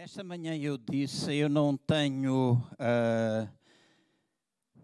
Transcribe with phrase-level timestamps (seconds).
[0.00, 3.46] Nesta manhã eu disse, eu não tenho, uh,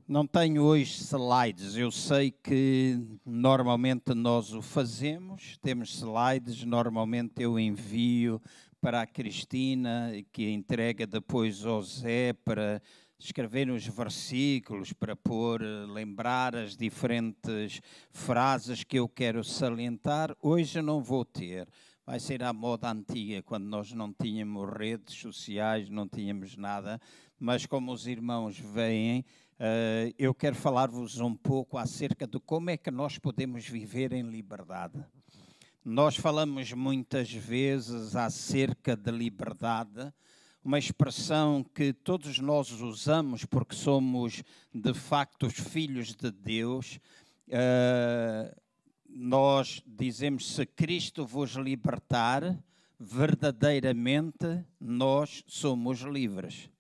[0.07, 1.75] não tenho hoje slides.
[1.75, 8.43] Eu sei que normalmente nós o fazemos, temos slides, normalmente eu envio
[8.79, 12.83] para a Cristina, que entrega depois ao Zé para
[13.19, 15.63] escrever os versículos, para pôr,
[15.95, 17.81] lembrar as diferentes
[18.11, 20.37] frases que eu quero salientar.
[20.43, 21.67] Hoje eu não vou ter
[22.07, 27.01] vai ser a moda antiga, quando nós não tínhamos redes sociais, não tínhamos nada,
[27.37, 29.25] mas como os irmãos veem,
[29.59, 34.23] uh, eu quero falar-vos um pouco acerca de como é que nós podemos viver em
[34.23, 35.05] liberdade.
[35.85, 40.13] Nós falamos muitas vezes acerca de liberdade,
[40.63, 47.01] uma expressão que todos nós usamos porque somos de facto os filhos de Deus.
[47.49, 48.66] Uh,
[49.09, 52.59] nós dizemos: se Cristo vos libertar,
[52.99, 56.71] verdadeiramente nós somos livres.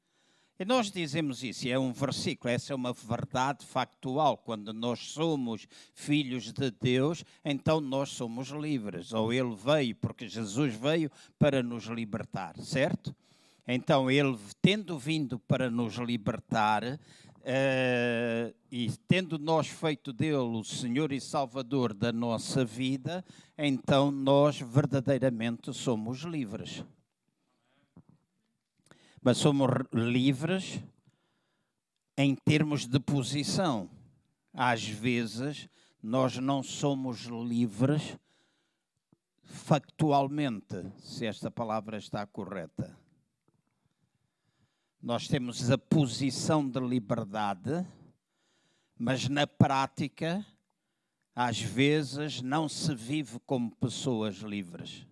[0.58, 4.38] E nós dizemos isso, é um versículo, essa é uma verdade factual.
[4.38, 9.12] Quando nós somos filhos de Deus, então nós somos livres.
[9.12, 13.14] Ou Ele veio, porque Jesus veio para nos libertar, certo?
[13.68, 16.98] Então, Ele, tendo vindo para nos libertar,
[17.46, 23.24] Uh, e tendo nós feito dele o Senhor e Salvador da nossa vida,
[23.56, 26.84] então nós verdadeiramente somos livres.
[29.22, 30.82] Mas somos livres
[32.18, 33.88] em termos de posição.
[34.52, 35.68] Às vezes
[36.02, 38.18] nós não somos livres
[39.44, 43.05] factualmente, se esta palavra está correta.
[45.06, 47.86] Nós temos a posição de liberdade,
[48.98, 50.44] mas na prática,
[51.32, 55.06] às vezes, não se vive como pessoas livres.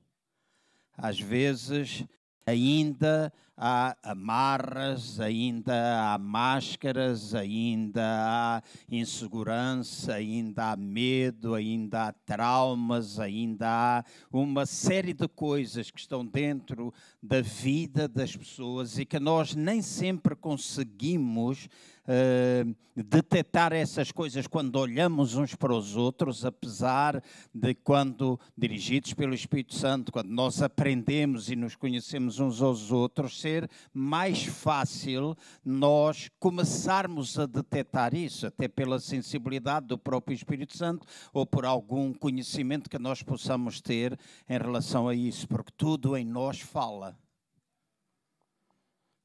[0.98, 2.04] Às vezes,
[2.44, 13.20] ainda há amarras, ainda há máscaras, ainda há insegurança, ainda há medo, ainda há traumas,
[13.20, 19.20] ainda há uma série de coisas que estão dentro da vida das pessoas e que
[19.20, 21.68] nós nem sempre conseguimos
[22.04, 27.22] uh, detectar essas coisas quando olhamos uns para os outros, apesar
[27.52, 33.40] de quando dirigidos pelo Espírito Santo, quando nós aprendemos e nos conhecemos uns aos outros,
[33.44, 41.06] ser mais fácil nós começarmos a detectar isso, até pela sensibilidade do próprio Espírito Santo
[41.30, 44.18] ou por algum conhecimento que nós possamos ter
[44.48, 47.18] em relação a isso, porque tudo em nós fala.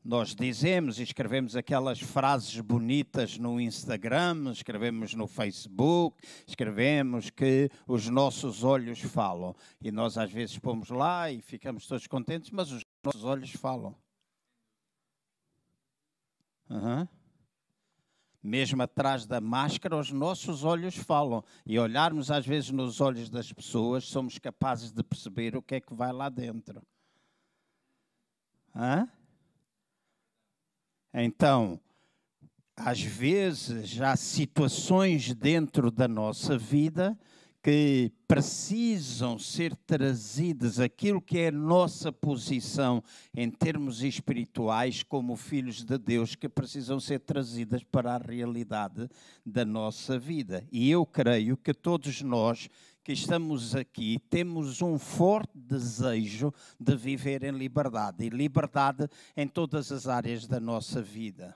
[0.03, 8.07] Nós dizemos e escrevemos aquelas frases bonitas no Instagram, escrevemos no Facebook, escrevemos que os
[8.07, 9.53] nossos olhos falam.
[9.81, 13.93] E nós às vezes pomos lá e ficamos todos contentes, mas os nossos olhos falam.
[16.69, 17.07] Uhum.
[18.41, 21.43] Mesmo atrás da máscara, os nossos olhos falam.
[21.65, 25.81] E olharmos às vezes nos olhos das pessoas, somos capazes de perceber o que é
[25.81, 26.81] que vai lá dentro.
[28.73, 29.09] Hã?
[31.13, 31.79] Então,
[32.75, 37.17] às vezes há situações dentro da nossa vida
[37.61, 43.03] que precisam ser trazidas, aquilo que é nossa posição
[43.35, 49.09] em termos espirituais, como filhos de Deus, que precisam ser trazidas para a realidade
[49.45, 50.65] da nossa vida.
[50.71, 52.69] E eu creio que todos nós
[53.03, 59.91] que estamos aqui temos um forte desejo de viver em liberdade e liberdade em todas
[59.91, 61.55] as áreas da nossa vida.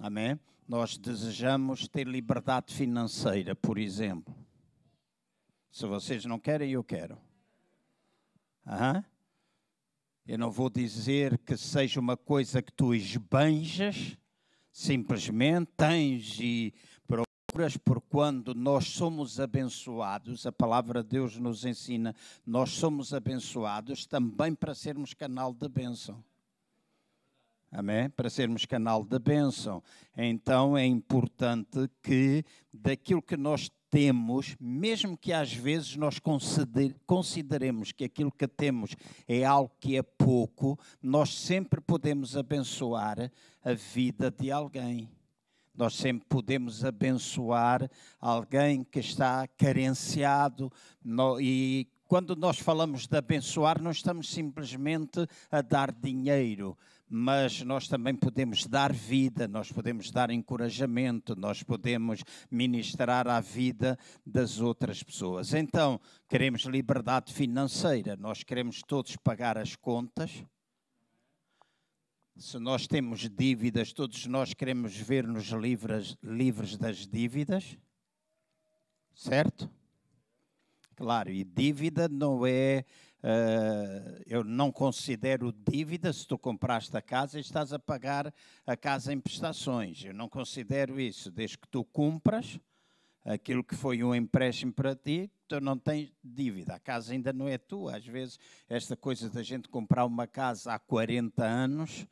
[0.00, 0.38] Amém?
[0.66, 4.34] Nós desejamos ter liberdade financeira, por exemplo.
[5.70, 7.16] Se vocês não querem, eu quero.
[8.66, 9.04] Uhum.
[10.26, 14.16] Eu não vou dizer que seja uma coisa que tu esbanjas,
[14.72, 16.74] simplesmente tens e
[17.06, 22.14] procuras, por quando nós somos abençoados, a palavra de Deus nos ensina,
[22.46, 26.22] nós somos abençoados também para sermos canal de bênção.
[27.72, 28.10] Amém?
[28.10, 29.82] Para sermos canal de bênção.
[30.16, 36.20] Então é importante que daquilo que nós temos, mesmo que às vezes nós
[37.06, 38.94] consideremos que aquilo que temos
[39.26, 43.30] é algo que é pouco, nós sempre podemos abençoar
[43.64, 45.10] a vida de alguém.
[45.74, 47.90] Nós sempre podemos abençoar
[48.20, 50.70] alguém que está carenciado
[51.40, 56.76] e quando nós falamos de abençoar, não estamos simplesmente a dar dinheiro,
[57.12, 63.98] mas nós também podemos dar vida, nós podemos dar encorajamento, nós podemos ministrar a vida
[64.24, 65.52] das outras pessoas.
[65.52, 70.30] Então, queremos liberdade financeira, nós queremos todos pagar as contas.
[72.36, 77.76] se nós temos dívidas, todos nós queremos ver-nos livres, livres das dívidas,
[79.12, 79.68] certo?
[80.94, 82.84] Claro, e dívida não é.
[83.22, 88.32] Uh, eu não considero dívida se tu compraste a casa e estás a pagar
[88.66, 90.04] a casa em prestações.
[90.04, 91.30] Eu não considero isso.
[91.30, 92.58] Desde que tu cumpras
[93.24, 96.74] aquilo que foi um empréstimo para ti, tu não tens dívida.
[96.74, 97.96] A casa ainda não é tua.
[97.96, 98.38] Às vezes,
[98.68, 102.06] esta coisa da gente comprar uma casa há 40 anos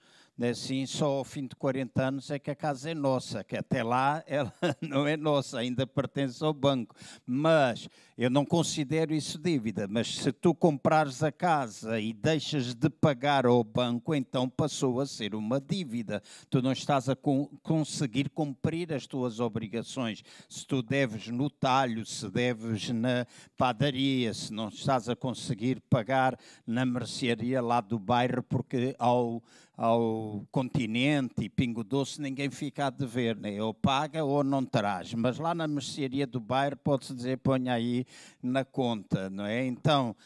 [0.46, 3.82] assim, só ao fim de 40 anos é que a casa é nossa, que até
[3.82, 6.94] lá ela não é nossa, ainda pertence ao banco.
[7.26, 9.86] Mas eu não considero isso dívida.
[9.88, 15.06] Mas se tu comprares a casa e deixas de pagar ao banco, então passou a
[15.06, 16.22] ser uma dívida.
[16.48, 17.16] Tu não estás a
[17.62, 20.22] conseguir cumprir as tuas obrigações.
[20.48, 23.26] Se tu deves no talho, se deves na
[23.56, 29.42] padaria, se não estás a conseguir pagar na mercearia lá do bairro, porque ao
[29.78, 33.62] ao continente e Pingo Doce, ninguém fica a dever, né?
[33.62, 35.14] ou paga ou não traz.
[35.14, 38.04] Mas lá na mercearia do bairro pode-se dizer, ponha aí
[38.42, 39.64] na conta, não é?
[39.64, 40.16] Então,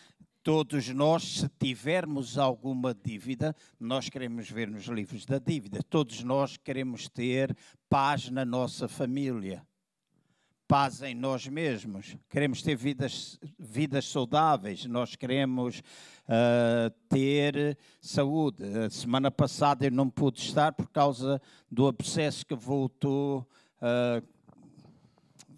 [0.43, 5.83] todos nós, se tivermos alguma dívida, nós queremos ver nos livros da dívida.
[5.83, 7.55] Todos nós queremos ter
[7.91, 9.63] paz na nossa família
[10.73, 18.65] paz em nós mesmos, queremos ter vidas, vidas saudáveis, nós queremos uh, ter saúde.
[18.79, 23.47] A semana passada eu não pude estar por causa do abscesso que voltou.
[23.83, 24.27] Uh,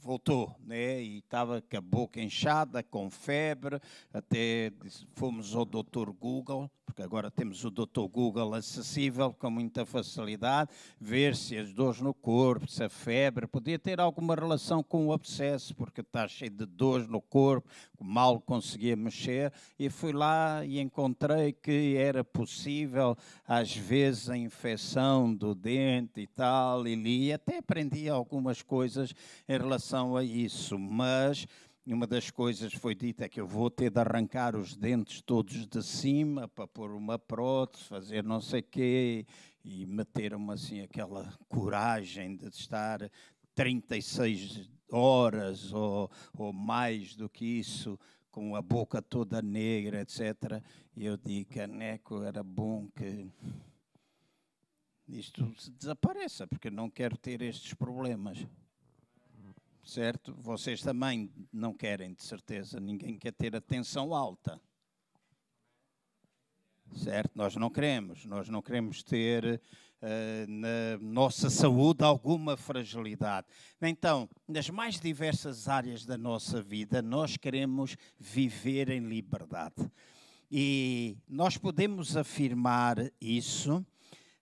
[0.05, 1.03] voltou, né?
[1.03, 3.81] E estava com a boca inchada, com febre,
[4.13, 4.71] até
[5.15, 10.71] fomos ao doutor Google, porque agora temos o doutor Google acessível com muita facilidade,
[11.01, 15.13] ver se as dores no corpo, se a febre, podia ter alguma relação com o
[15.13, 17.69] abscesso, porque está cheio de dores no corpo,
[18.05, 23.17] mal conseguia mexer, e fui lá e encontrei que era possível,
[23.49, 29.15] às vezes, a infecção do dente e tal, e li, até aprendi algumas coisas
[29.49, 31.47] em relação a isso, mas
[31.87, 35.67] uma das coisas foi dita é que eu vou ter de arrancar os dentes todos
[35.67, 39.27] de cima para pôr uma prótese, fazer não sei quê,
[39.65, 43.11] e meter-me assim aquela coragem de estar
[43.55, 47.99] 36 horas ou, ou mais do que isso
[48.31, 50.63] com a boca toda negra, etc.
[50.97, 53.31] E eu digo, Caneco, era bom que
[55.07, 58.47] isto desapareça, porque não quero ter estes problemas
[59.85, 60.35] certo?
[60.35, 64.61] Vocês também não querem, de certeza, ninguém quer ter a tensão alta.
[66.95, 67.33] Certo?
[67.35, 69.61] Nós não queremos, nós não queremos ter
[70.49, 73.47] na nossa saúde alguma fragilidade.
[73.81, 79.91] Então, nas mais diversas áreas da nossa vida, nós queremos viver em liberdade.
[80.51, 83.85] E nós podemos afirmar isso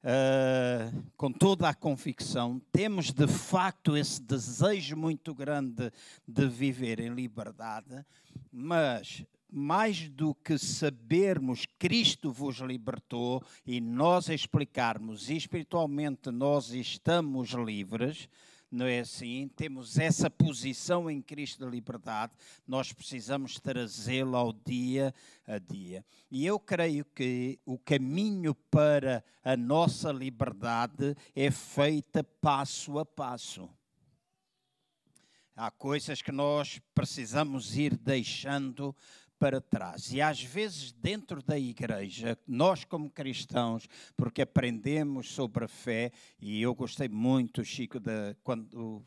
[0.03, 5.91] uh, com toda a convicção, temos de facto esse desejo muito grande
[6.27, 8.05] de viver em liberdade,
[8.51, 18.29] mas mais do que sabermos Cristo vos libertou e nós explicarmos espiritualmente nós estamos livres,
[18.71, 19.51] não é assim?
[19.55, 22.33] Temos essa posição em Cristo de liberdade,
[22.67, 25.15] nós precisamos trazê-la ao dia
[25.47, 26.03] a dia.
[26.31, 33.69] E eu creio que o caminho para a nossa liberdade é feita passo a passo.
[35.55, 38.97] Há coisas que nós precisamos ir deixando
[39.43, 40.13] para trás.
[40.13, 46.63] E às vezes, dentro da igreja, nós, como cristãos, porque aprendemos sobre a fé, e
[46.63, 49.03] eu gostei muito, Chico, de, quando.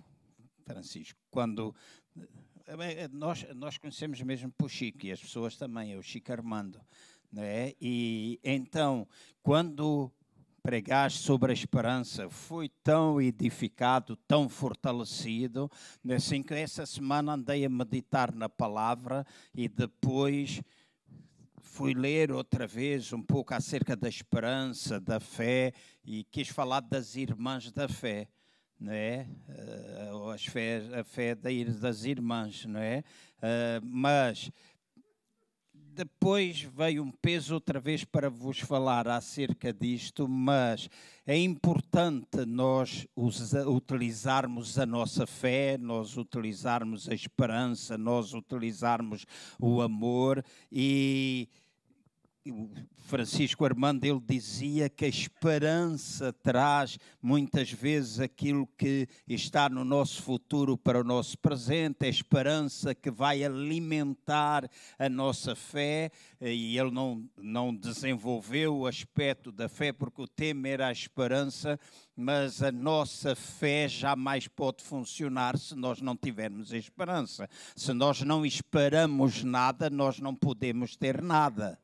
[0.65, 1.73] Francisco, quando.
[2.67, 6.81] Eh, nós, nós conhecemos mesmo por Chico e as pessoas também, é o Chico Armando.
[7.31, 7.71] Né?
[7.79, 9.07] E então,
[9.41, 10.11] quando
[10.65, 15.69] pregaste sobre a esperança, fui tão edificado, tão fortalecido,
[16.09, 20.63] assim que essa semana andei a meditar na palavra e depois
[21.61, 25.71] fui ler outra vez um pouco acerca da esperança, da fé
[26.03, 28.27] e quis falar das irmãs da fé,
[28.79, 29.27] não é?
[29.47, 33.03] Uh, as fé, a fé das irmãs, não é?
[33.37, 34.49] Uh, mas
[35.95, 40.89] depois veio um peso outra vez para vos falar acerca disto, mas
[41.25, 49.25] é importante nós utilizarmos a nossa fé, nós utilizarmos a esperança, nós utilizarmos
[49.57, 51.47] o amor e
[53.05, 60.21] Francisco Armando ele dizia que a esperança traz muitas vezes aquilo que está no nosso
[60.21, 66.91] futuro para o nosso presente, a esperança que vai alimentar a nossa fé, e ele
[66.91, 71.79] não, não desenvolveu o aspecto da fé porque o tema era a esperança,
[72.15, 77.49] mas a nossa fé jamais pode funcionar se nós não tivermos esperança.
[77.75, 81.79] Se nós não esperamos nada, nós não podemos ter nada.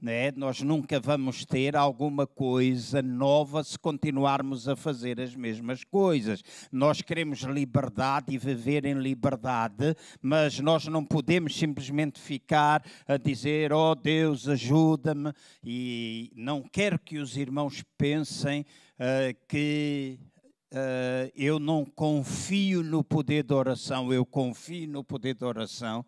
[0.00, 0.32] Né?
[0.34, 6.42] Nós nunca vamos ter alguma coisa nova se continuarmos a fazer as mesmas coisas.
[6.72, 13.72] Nós queremos liberdade e viver em liberdade, mas nós não podemos simplesmente ficar a dizer:
[13.72, 15.32] Oh Deus, ajuda-me.
[15.62, 18.62] E não quero que os irmãos pensem
[18.98, 20.18] uh, que
[20.72, 26.06] Uh, eu não confio no poder da oração, eu confio no poder da oração,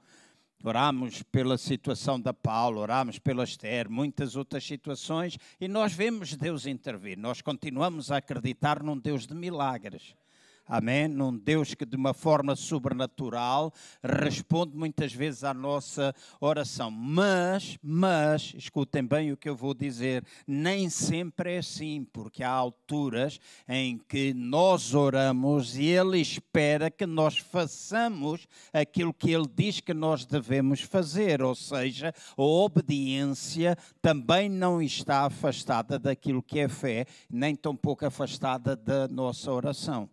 [0.65, 6.67] Oramos pela situação da Paulo, oramos pela Esther, muitas outras situações, e nós vemos Deus
[6.67, 7.19] intervir.
[7.19, 10.15] Nós continuamos a acreditar num Deus de milagres.
[10.67, 11.09] Amém?
[11.09, 16.91] Num Deus que de uma forma sobrenatural responde muitas vezes à nossa oração.
[16.91, 22.51] Mas, mas, escutem bem o que eu vou dizer, nem sempre é assim, porque há
[22.51, 29.81] alturas em que nós oramos e Ele espera que nós façamos aquilo que Ele diz
[29.81, 36.69] que nós devemos fazer, ou seja, a obediência também não está afastada daquilo que é
[36.69, 40.09] fé, nem tampouco afastada da nossa oração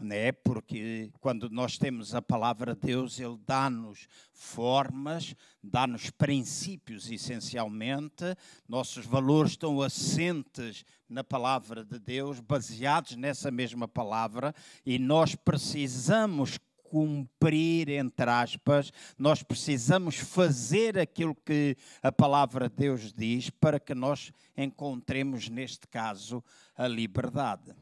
[0.00, 0.32] né?
[0.32, 8.24] porque quando nós temos a palavra de Deus, Ele dá-nos formas, dá-nos princípios essencialmente,
[8.68, 16.58] nossos valores estão assentes na palavra de Deus, baseados nessa mesma palavra, e nós precisamos
[16.94, 23.94] cumprir, entre aspas, nós precisamos fazer aquilo que a palavra de Deus diz para que
[23.94, 26.42] nós encontremos, neste caso,
[26.76, 27.74] a liberdade.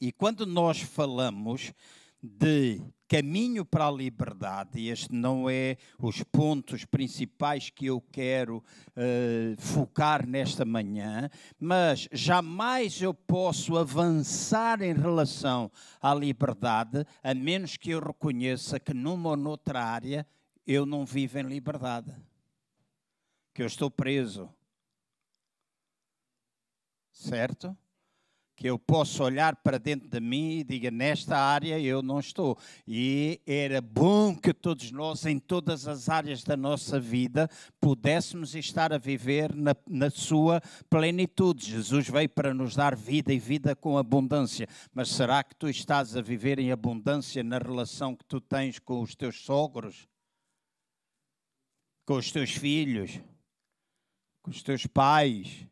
[0.00, 1.74] E quando nós falamos
[2.22, 9.60] de caminho para a liberdade, este não é os pontos principais que eu quero uh,
[9.60, 11.28] focar nesta manhã,
[11.58, 18.94] mas jamais eu posso avançar em relação à liberdade, a menos que eu reconheça que
[18.94, 20.26] numa ou noutra área
[20.66, 22.14] eu não vivo em liberdade,
[23.52, 24.48] que eu estou preso.
[27.12, 27.76] Certo?
[28.60, 32.58] Que eu posso olhar para dentro de mim e diga nesta área eu não estou.
[32.86, 37.48] E era bom que todos nós, em todas as áreas da nossa vida,
[37.80, 41.70] pudéssemos estar a viver na, na sua plenitude.
[41.70, 44.68] Jesus veio para nos dar vida e vida com abundância.
[44.92, 49.00] Mas será que tu estás a viver em abundância na relação que tu tens com
[49.00, 50.06] os teus sogros?
[52.04, 53.18] Com os teus filhos?
[54.42, 55.66] Com os teus pais?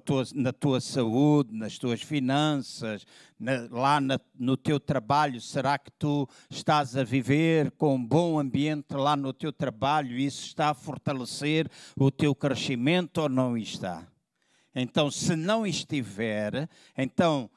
[0.00, 3.06] Tua, na tua saúde, nas tuas finanças,
[3.38, 5.40] na, lá na, no teu trabalho?
[5.40, 10.18] Será que tu estás a viver com um bom ambiente lá no teu trabalho?
[10.18, 14.06] Isso está a fortalecer o teu crescimento ou não está?
[14.74, 17.48] Então, se não estiver, então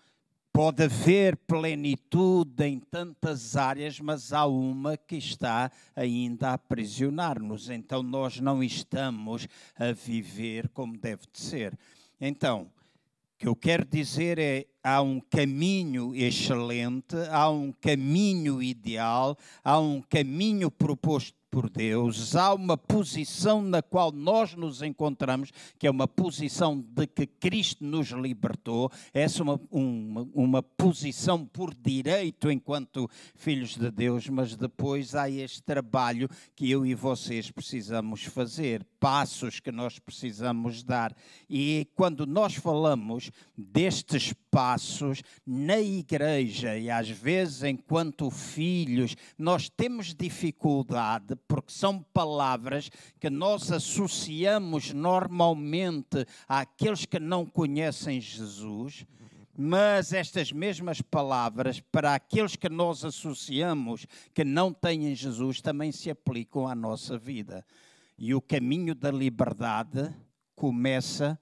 [0.57, 7.69] pode haver plenitude em tantas áreas, mas há uma que está ainda a aprisionar-nos.
[7.69, 11.77] Então, nós não estamos a viver como deve de ser.
[12.19, 19.37] Então, o que eu quero dizer é: há um caminho excelente, há um caminho ideal,
[19.63, 25.87] há um caminho proposto por Deus, há uma posição na qual nós nos encontramos, que
[25.87, 31.73] é uma posição de que Cristo nos libertou, essa é uma, uma, uma posição por
[31.73, 38.23] direito enquanto filhos de Deus, mas depois há este trabalho que eu e vocês precisamos
[38.23, 41.15] fazer, passos que nós precisamos dar.
[41.49, 50.13] E quando nós falamos destes passos na igreja, e às vezes enquanto filhos, nós temos
[50.13, 52.89] dificuldade porque são palavras
[53.19, 59.05] que nós associamos normalmente àqueles que não conhecem Jesus.
[59.59, 66.11] Mas estas mesmas palavras, para aqueles que nós associamos que não têm Jesus, também se
[66.11, 67.65] aplicam à nossa vida.
[68.17, 70.13] E o caminho da liberdade
[70.55, 71.39] começa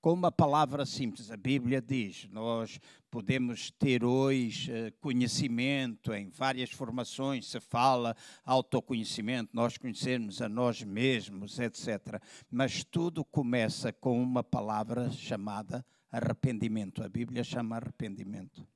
[0.00, 1.30] com uma palavra simples.
[1.30, 2.80] A Bíblia diz: nós
[3.10, 10.82] podemos ter hoje eh, conhecimento em várias formações, se fala autoconhecimento, nós conhecermos a nós
[10.82, 12.20] mesmos, etc.
[12.50, 17.04] Mas tudo começa com uma palavra chamada arrependimento.
[17.04, 18.66] A Bíblia chama arrependimento.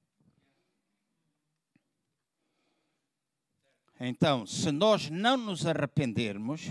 [3.99, 6.70] Então, se nós não nos arrependermos,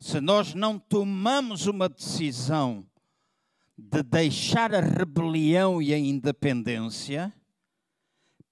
[0.00, 2.86] se nós não tomamos uma decisão
[3.76, 7.32] de deixar a rebelião e a independência,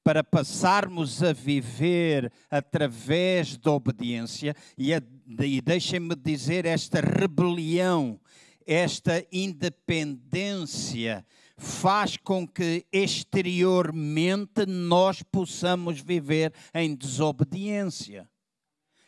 [0.04, 8.18] para passarmos a viver através da obediência, e, e deixem-me dizer, esta rebelião,
[8.66, 11.26] esta independência,
[11.58, 18.28] faz com que exteriormente nós possamos viver em desobediência.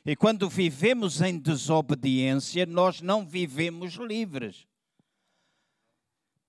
[0.05, 4.67] E quando vivemos em desobediência, nós não vivemos livres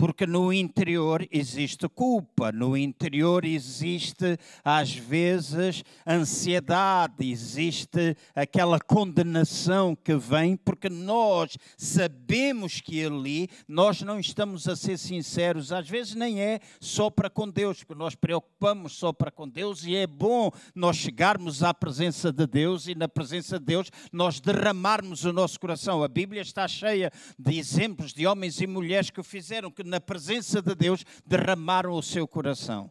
[0.01, 10.15] porque no interior existe culpa, no interior existe, às vezes, ansiedade, existe aquela condenação que
[10.15, 16.41] vem, porque nós sabemos que ali nós não estamos a ser sinceros, às vezes nem
[16.41, 20.50] é só para com Deus, porque nós preocupamos só para com Deus e é bom
[20.74, 25.60] nós chegarmos à presença de Deus e na presença de Deus nós derramarmos o nosso
[25.60, 26.03] coração.
[26.03, 30.62] A Bíblia está cheia de exemplos de homens e mulheres que fizeram que na presença
[30.62, 32.89] de Deus, derramaram o seu coração.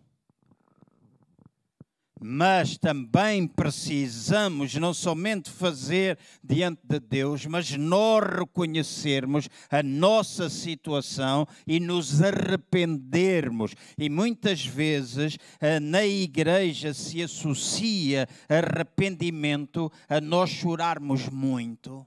[2.22, 11.46] Mas também precisamos não somente fazer diante de Deus, mas nós reconhecermos a nossa situação
[11.66, 13.74] e nos arrependermos.
[13.96, 22.06] E muitas vezes eh, na igreja se associa arrependimento a nós chorarmos muito,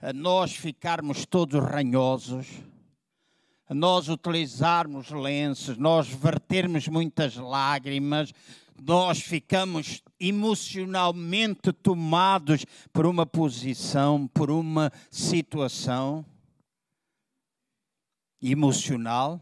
[0.00, 2.46] a nós ficarmos todos ranhosos
[3.70, 8.32] nós utilizarmos lenços, nós vertermos muitas lágrimas,
[8.82, 16.24] nós ficamos emocionalmente tomados por uma posição, por uma situação
[18.42, 19.40] emocional,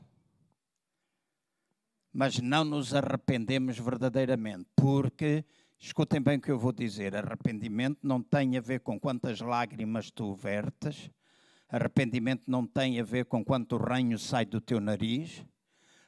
[2.12, 5.44] mas não nos arrependemos verdadeiramente, porque,
[5.78, 10.10] escutem bem o que eu vou dizer, arrependimento não tem a ver com quantas lágrimas
[10.10, 11.10] tu vertes,
[11.72, 15.42] Arrependimento não tem a ver com quanto ranho sai do teu nariz.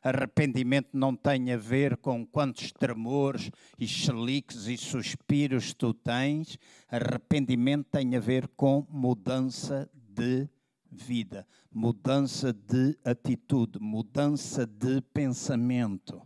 [0.03, 6.59] Arrependimento não tem a ver com quantos tremores e cheliques e suspiros tu tens.
[6.87, 10.47] Arrependimento tem a ver com mudança de
[10.93, 16.21] vida, mudança de atitude, mudança de pensamento.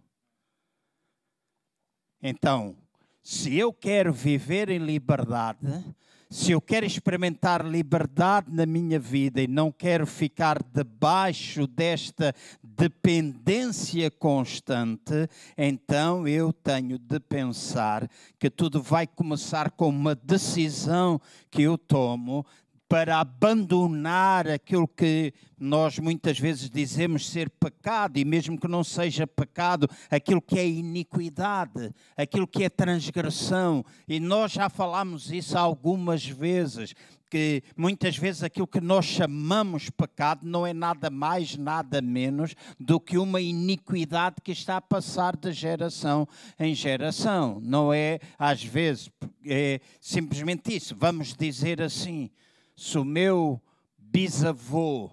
[2.20, 2.76] Então,
[3.22, 5.84] se eu quero viver em liberdade,
[6.30, 14.10] se eu quero experimentar liberdade na minha vida e não quero ficar debaixo desta dependência
[14.10, 21.78] constante, então eu tenho de pensar que tudo vai começar com uma decisão que eu
[21.78, 22.44] tomo
[22.88, 29.26] para abandonar aquilo que nós muitas vezes dizemos ser pecado, e mesmo que não seja
[29.26, 33.84] pecado, aquilo que é iniquidade, aquilo que é transgressão.
[34.08, 36.94] E nós já falámos isso algumas vezes,
[37.30, 42.98] que muitas vezes aquilo que nós chamamos pecado não é nada mais, nada menos do
[42.98, 46.26] que uma iniquidade que está a passar de geração
[46.58, 47.60] em geração.
[47.62, 49.10] Não é, às vezes,
[49.44, 50.96] é simplesmente isso.
[50.96, 52.30] Vamos dizer assim
[52.78, 53.60] se o meu
[53.98, 55.10] bisavô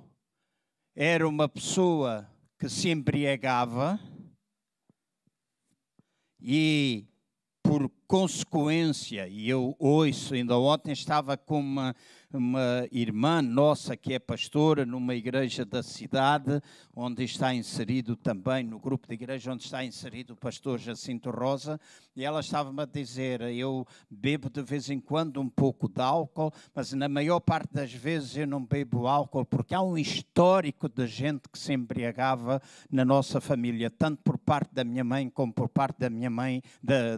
[0.95, 3.99] era uma pessoa que se embriagava
[6.39, 7.07] e
[7.63, 11.95] por consequência, e eu ouço, ainda ontem estava com uma,
[12.35, 16.61] uma irmã nossa que é pastora numa igreja da cidade,
[16.95, 21.79] onde está inserido também, no grupo de igreja onde está inserido o pastor Jacinto Rosa,
[22.15, 26.51] e ela estava-me a dizer: Eu bebo de vez em quando um pouco de álcool,
[26.73, 31.07] mas na maior parte das vezes eu não bebo álcool, porque há um histórico de
[31.07, 35.69] gente que se embriagava na nossa família, tanto por parte da minha mãe como por
[35.69, 36.61] parte da minha mãe,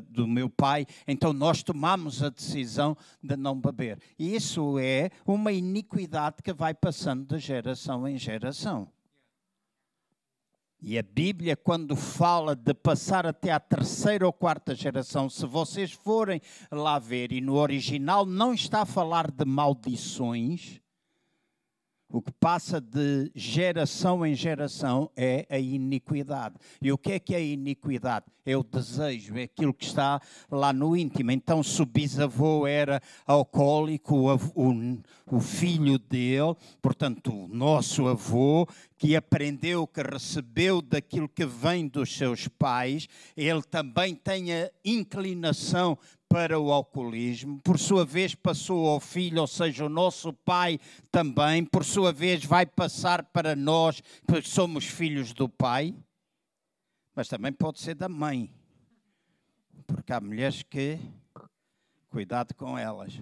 [0.10, 0.86] do meu pai.
[1.08, 3.99] Então nós tomamos a decisão de não beber.
[4.17, 8.91] E isso é uma iniquidade que vai passando de geração em geração.
[10.79, 15.91] E a Bíblia, quando fala de passar até à terceira ou quarta geração, se vocês
[15.91, 16.39] forem
[16.71, 20.79] lá ver, e no original não está a falar de maldições,
[22.09, 26.55] o que passa de geração em geração é a iniquidade.
[26.81, 28.25] E o que é que é a iniquidade?
[28.45, 31.31] É o desejo, é aquilo que está lá no íntimo.
[31.31, 38.65] Então, se o bisavô era alcoólico, o, o, o filho dele, portanto, o nosso avô,
[38.97, 45.97] que aprendeu, que recebeu daquilo que vem dos seus pais, ele também tem a inclinação
[46.27, 50.79] para o alcoolismo, por sua vez passou ao filho, ou seja, o nosso pai
[51.12, 55.95] também, por sua vez vai passar para nós, porque somos filhos do pai,
[57.15, 58.51] mas também pode ser da mãe,
[59.86, 60.99] porque há mulheres que
[62.10, 63.21] Cuidado com elas.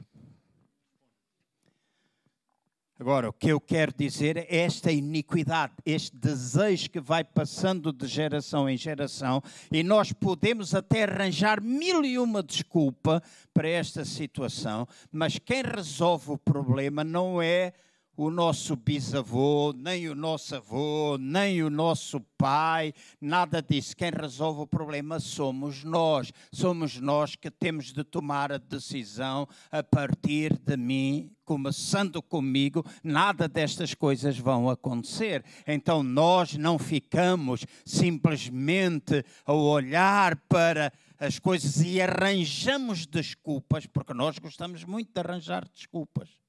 [2.97, 8.07] Agora, o que eu quero dizer é esta iniquidade, este desejo que vai passando de
[8.07, 13.21] geração em geração, e nós podemos até arranjar mil e uma desculpa
[13.53, 17.73] para esta situação, mas quem resolve o problema não é
[18.17, 23.95] o nosso bisavô, nem o nosso avô, nem o nosso pai, nada disso.
[23.95, 26.31] Quem resolve o problema somos nós.
[26.51, 33.47] Somos nós que temos de tomar a decisão a partir de mim, começando comigo, nada
[33.47, 35.43] destas coisas vão acontecer.
[35.67, 44.37] Então nós não ficamos simplesmente a olhar para as coisas e arranjamos desculpas, porque nós
[44.39, 46.44] gostamos muito de arranjar desculpas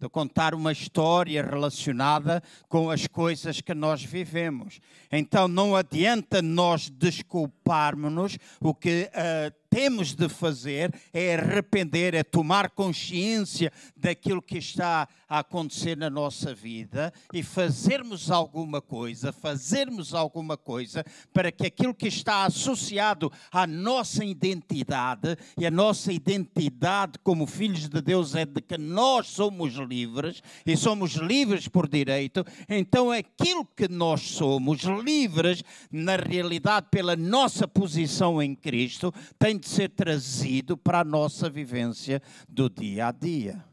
[0.00, 4.80] de contar uma história relacionada com as coisas que nós vivemos.
[5.12, 12.70] Então não adianta nós desculparmos-nos, o que uh, temos de fazer é arrepender, é tomar
[12.70, 20.56] consciência daquilo que está a acontecer na nossa vida e fazermos alguma coisa, fazermos alguma
[20.56, 27.46] coisa para que aquilo que está associado à nossa identidade, e a nossa identidade como
[27.46, 33.12] filhos de Deus é de que nós somos livres e somos livres por direito, então
[33.12, 39.90] aquilo que nós somos livres, na realidade, pela nossa posição em Cristo, tem de ser
[39.90, 43.64] trazido para a nossa vivência do dia a dia.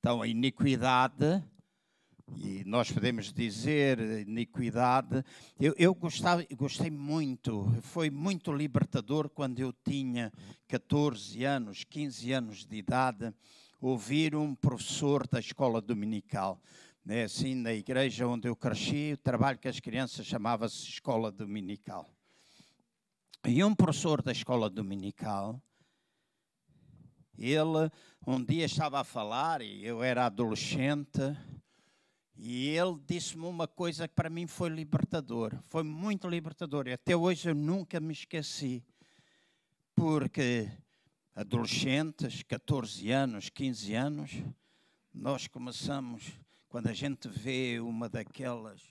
[0.00, 1.42] Então, a iniquidade,
[2.36, 5.24] e nós podemos dizer iniquidade,
[5.58, 10.32] eu, eu gostava, gostei muito, foi muito libertador quando eu tinha
[10.66, 13.32] 14 anos, 15 anos de idade,
[13.80, 16.60] ouvir um professor da escola dominical.
[17.04, 22.10] Né, assim, na igreja onde eu cresci, o trabalho que as crianças chamava-se escola dominical.
[23.46, 25.60] E um professor da escola dominical,
[27.38, 27.90] ele
[28.26, 31.22] um dia estava a falar, e eu era adolescente,
[32.36, 37.16] e ele disse-me uma coisa que para mim foi libertador, foi muito libertador, e até
[37.16, 38.84] hoje eu nunca me esqueci,
[39.94, 40.70] porque
[41.34, 44.30] adolescentes, 14 anos, 15 anos,
[45.14, 46.30] nós começamos,
[46.68, 48.82] quando a gente vê uma daquelas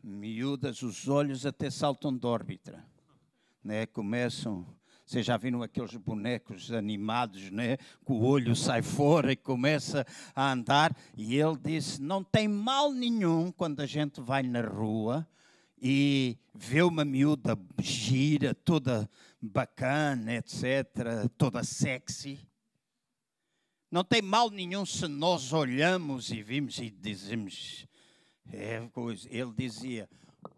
[0.00, 2.86] miúdas, os olhos até saltam de órbita
[3.62, 4.66] né, começam.
[5.04, 7.78] Vocês já viram aqueles bonecos animados, né?
[7.78, 10.94] Que o olho sai fora e começa a andar.
[11.16, 15.26] E ele disse: Não tem mal nenhum quando a gente vai na rua
[15.80, 19.08] e vê uma miúda gira, toda
[19.40, 22.38] bacana, etc., toda sexy.
[23.90, 27.86] Não tem mal nenhum se nós olhamos e vimos e dizemos.
[28.52, 28.82] É.
[29.30, 30.08] Ele dizia: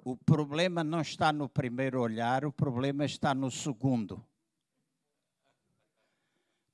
[0.04, 4.24] o problema não está no primeiro olhar, o problema está no segundo.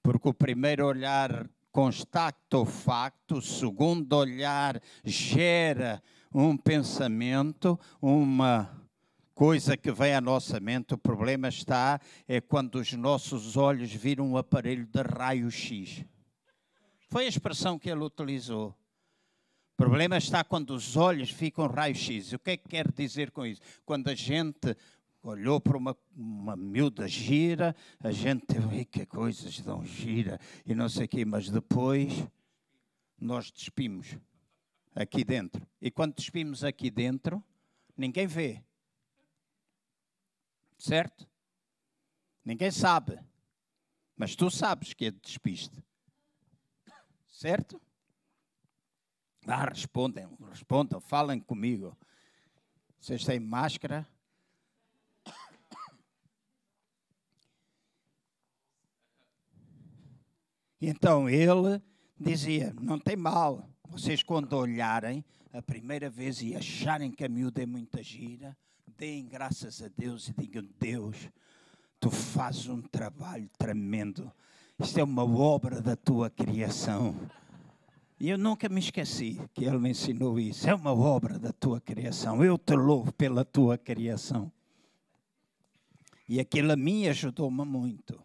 [0.02, 6.02] Porque o primeiro olhar constata o facto, o segundo olhar gera
[6.32, 8.70] um pensamento, uma
[9.34, 10.94] coisa que vem à nossa mente.
[10.94, 16.04] O problema está é quando os nossos olhos viram um aparelho de raio-x.
[17.10, 18.74] Foi a expressão que ele utilizou.
[19.76, 22.32] O problema está quando os olhos ficam raio-x.
[22.32, 23.60] O que é que quer dizer com isso?
[23.84, 24.74] Quando a gente
[25.22, 30.88] olhou para uma, uma miúda gira, a gente teve, que coisas dão gira e não
[30.88, 32.26] sei o quê, mas depois
[33.20, 34.16] nós despimos
[34.94, 35.60] aqui dentro.
[35.78, 37.44] E quando despimos aqui dentro,
[37.94, 38.64] ninguém vê.
[40.78, 41.28] Certo?
[42.42, 43.20] Ninguém sabe.
[44.16, 45.84] Mas tu sabes que é despiste.
[47.28, 47.78] Certo?
[49.46, 51.96] Ah, respondem, respondam, falem comigo.
[53.00, 54.06] Vocês têm máscara?
[60.80, 61.80] Então ele
[62.18, 63.68] dizia: Não tem mal.
[63.88, 68.56] Vocês, quando olharem a primeira vez e acharem que a miúda é muita gira,
[68.98, 71.30] deem graças a Deus e digam: Deus,
[72.00, 74.30] tu fazes um trabalho tremendo.
[74.78, 77.14] Isto é uma obra da tua criação.
[78.18, 80.68] E eu nunca me esqueci que ele me ensinou isso.
[80.68, 82.42] É uma obra da tua criação.
[82.42, 84.50] Eu te louvo pela tua criação.
[86.28, 88.20] E aquilo a mim ajudou-me muito.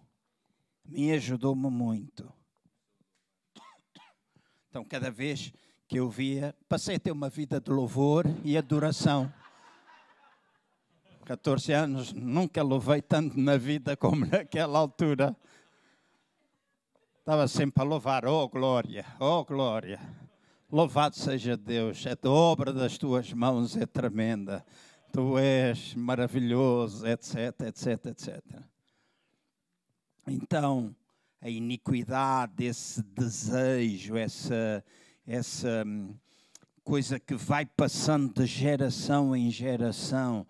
[0.85, 2.31] Me ajudou-me muito.
[4.69, 5.51] Então, cada vez
[5.87, 9.31] que eu via, passei a ter uma vida de louvor e adoração.
[11.25, 15.35] 14 anos, nunca louvei tanto na vida como naquela altura.
[17.21, 19.99] Estava sempre a louvar, oh glória, oh glória.
[20.71, 24.65] Louvado seja Deus, a obra das tuas mãos é tremenda.
[25.13, 28.43] Tu és maravilhoso, etc, etc, etc.
[30.25, 30.95] Então,
[31.39, 34.83] a iniquidade, esse desejo, essa,
[35.27, 36.15] essa hum,
[36.83, 40.47] coisa que vai passando de geração em geração,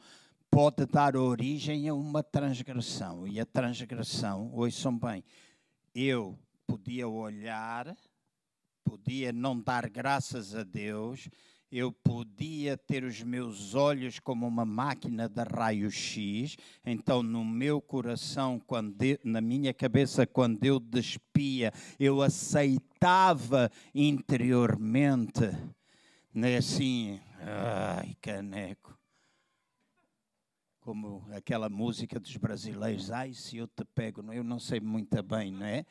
[0.50, 3.28] pode dar origem a uma transgressão.
[3.28, 5.22] E a transgressão, ouçam bem,
[5.94, 6.40] eu
[6.72, 7.94] podia olhar,
[8.86, 11.28] podia não dar graças a Deus,
[11.70, 16.56] eu podia ter os meus olhos como uma máquina de raio-x,
[16.86, 25.52] então no meu coração, quando eu, na minha cabeça, quando eu despia, eu aceitava interiormente,
[26.34, 28.98] né, assim, ai, caneco.
[30.80, 35.52] Como aquela música dos brasileiros, ai, se eu te pego, eu não sei muito bem,
[35.52, 35.86] não é?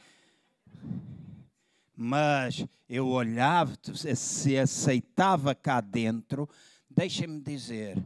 [1.96, 6.48] Mas eu olhava, se aceitava cá dentro,
[6.88, 8.02] deixa-me dizer,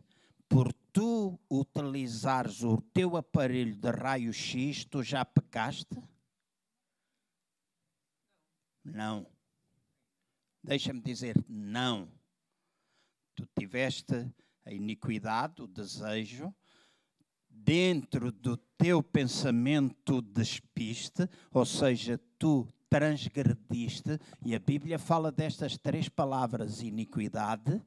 [0.48, 5.96] por tu utilizares o teu aparelho de raio-x, tu já pecaste?
[8.85, 9.27] Não.
[10.62, 12.09] Deixa-me dizer, não.
[13.35, 14.31] Tu tiveste
[14.64, 16.55] a iniquidade, o desejo,
[17.64, 26.09] dentro do teu pensamento despiste, ou seja, tu transgrediste, e a Bíblia fala destas três
[26.09, 27.81] palavras: iniquidade,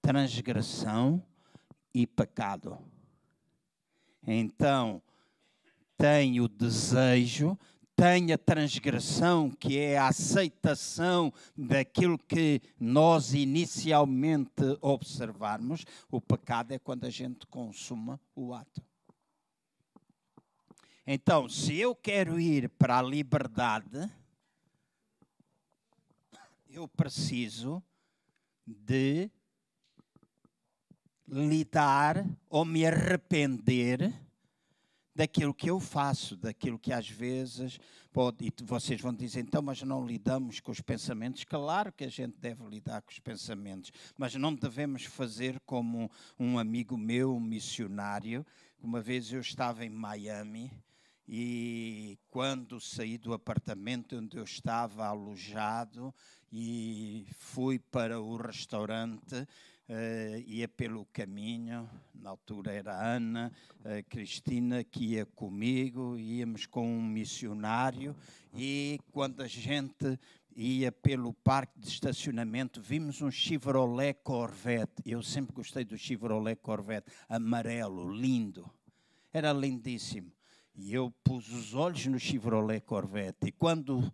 [0.00, 1.22] transgressão
[1.94, 2.78] e pecado.
[4.26, 5.00] Então,
[5.96, 7.56] tem o desejo,
[7.94, 15.84] tem a transgressão, que é a aceitação daquilo que nós inicialmente observarmos.
[16.10, 18.82] O pecado é quando a gente consuma o ato.
[21.06, 24.08] Então, se eu quero ir para a liberdade,
[26.70, 27.82] eu preciso
[28.64, 29.28] de
[31.26, 34.14] lidar ou me arrepender
[35.14, 37.78] daquilo que eu faço, daquilo que às vezes
[38.12, 41.42] pode, e vocês vão dizer, então, mas não lidamos com os pensamentos.
[41.44, 46.58] Claro que a gente deve lidar com os pensamentos, mas não devemos fazer como um
[46.60, 48.46] amigo meu, um missionário.
[48.80, 50.70] Uma vez eu estava em Miami
[51.34, 56.14] e quando saí do apartamento onde eu estava alojado
[56.52, 63.50] e fui para o restaurante, uh, ia pelo caminho, na altura era a Ana,
[63.82, 68.14] a Cristina que ia comigo, íamos com um missionário
[68.54, 70.20] e quando a gente
[70.54, 75.02] ia pelo parque de estacionamento, vimos um Chevrolet Corvette.
[75.06, 78.70] Eu sempre gostei do Chevrolet Corvette, amarelo, lindo.
[79.32, 80.30] Era lindíssimo.
[80.74, 83.48] E eu pus os olhos no Chevrolet Corvette.
[83.48, 84.12] E quando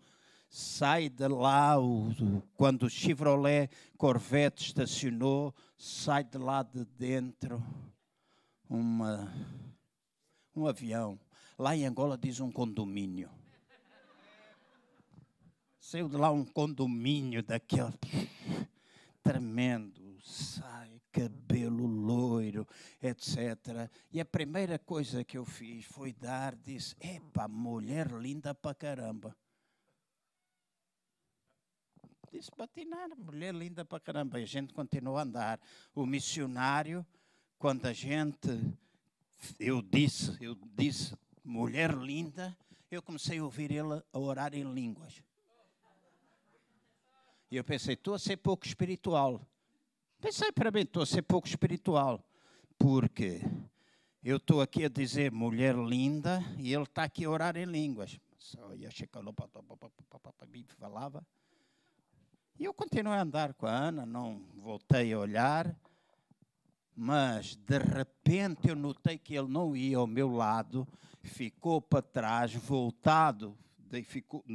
[0.49, 1.77] sai de lá,
[2.57, 7.62] quando o Chevrolet Corvette estacionou, sai de lá de dentro
[8.68, 9.33] uma,
[10.55, 11.18] um avião.
[11.59, 13.31] Lá em Angola diz um condomínio.
[15.79, 17.94] Saiu de lá um condomínio daquele
[19.23, 22.66] tremendo, sai cabelo loiro,
[23.03, 23.90] etc.
[24.12, 29.37] E a primeira coisa que eu fiz foi dar, disse, epa, mulher linda pra caramba.
[32.31, 34.38] Disse, batinar, mulher linda pra caramba.
[34.38, 35.61] E a gente continuou a andar.
[35.94, 37.05] O missionário,
[37.59, 38.49] quando a gente,
[39.59, 42.57] eu disse, eu disse, mulher linda,
[42.90, 45.23] eu comecei a ouvir ele a orar em línguas.
[47.51, 49.40] E eu pensei, estou a ser pouco espiritual.
[50.20, 52.20] Pensei para mim, estou a ser pouco espiritual,
[52.76, 53.40] porque
[54.22, 58.18] eu estou aqui a dizer mulher linda e ele está aqui a orar em línguas.
[60.76, 61.24] Falava.
[62.59, 65.78] E eu continuei a andar com a Ana, não voltei a olhar,
[66.96, 70.87] mas de repente eu notei que ele não ia ao meu lado,
[71.22, 73.57] ficou para trás, voltado,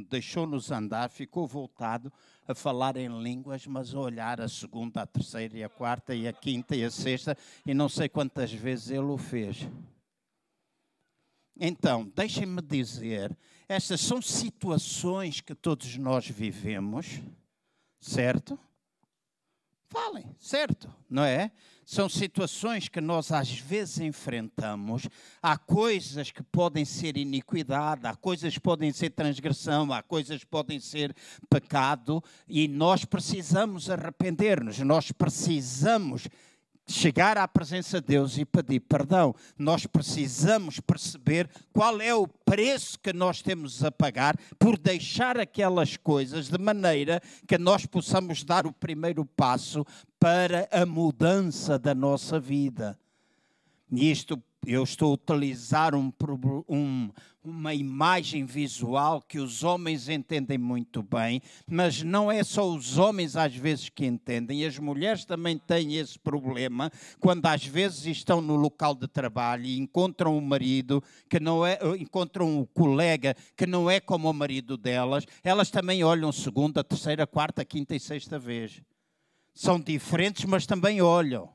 [0.08, 2.12] deixou-nos andar, ficou voltado
[2.46, 6.28] a falar em línguas, mas a olhar a segunda, a terceira e a quarta e
[6.28, 9.68] a quinta e a sexta, e não sei quantas vezes ele o fez.
[11.58, 13.36] Então, deixem-me dizer,
[13.68, 17.20] estas são situações que todos nós vivemos,
[18.00, 18.58] certo?
[19.88, 21.52] Falem, certo, não é?
[21.84, 25.08] São situações que nós às vezes enfrentamos.
[25.42, 30.46] Há coisas que podem ser iniquidade, há coisas que podem ser transgressão, há coisas que
[30.46, 31.14] podem ser
[31.48, 36.28] pecado e nós precisamos arrepender-nos, nós precisamos
[36.86, 39.34] chegar à presença de Deus e pedir perdão.
[39.58, 45.96] Nós precisamos perceber qual é o preço que nós temos a pagar por deixar aquelas
[45.96, 49.84] coisas de maneira que nós possamos dar o primeiro passo
[50.18, 52.98] para a mudança da nossa vida.
[53.90, 56.12] E isto eu estou a utilizar um,
[56.68, 57.10] um,
[57.44, 63.36] uma imagem visual que os homens entendem muito bem, mas não é só os homens
[63.36, 68.56] às vezes que entendem, as mulheres também têm esse problema quando às vezes estão no
[68.56, 73.90] local de trabalho e encontram o marido que não é, encontram o colega que não
[73.90, 78.80] é como o marido delas, elas também olham segunda, terceira, quarta, quinta e sexta vez.
[79.54, 81.53] São diferentes, mas também olham.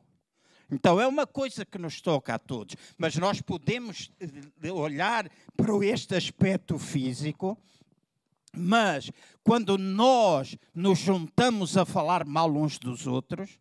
[0.72, 5.28] Então é uma coisa que nos toca a todos, mas nós podemos eh, olhar
[5.58, 7.58] para este aspecto físico,
[8.56, 9.12] mas
[9.44, 13.60] quando nós nos juntamos a falar mal uns dos outros,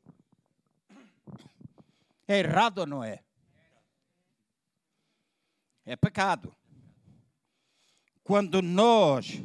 [2.27, 3.21] é errado ou não é?
[5.87, 6.55] É pecado.
[8.23, 9.43] Quando nós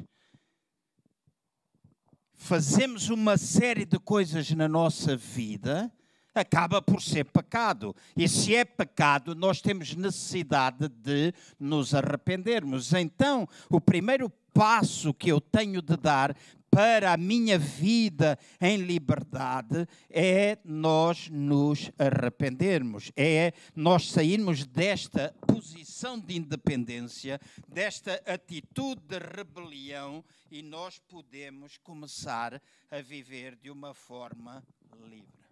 [2.34, 5.90] fazemos uma série de coisas na nossa vida,
[6.34, 7.96] acaba por ser pecado.
[8.16, 12.94] E se é pecado, nós temos necessidade de nos arrependermos.
[12.94, 16.36] Então, o primeiro passo que eu tenho de dar
[16.74, 26.20] para a minha vida em liberdade é nós nos arrependermos, é nós sairmos desta posição
[26.20, 34.64] de independência, desta atitude de rebelião e nós podemos começar a viver de uma forma
[35.08, 35.43] livre.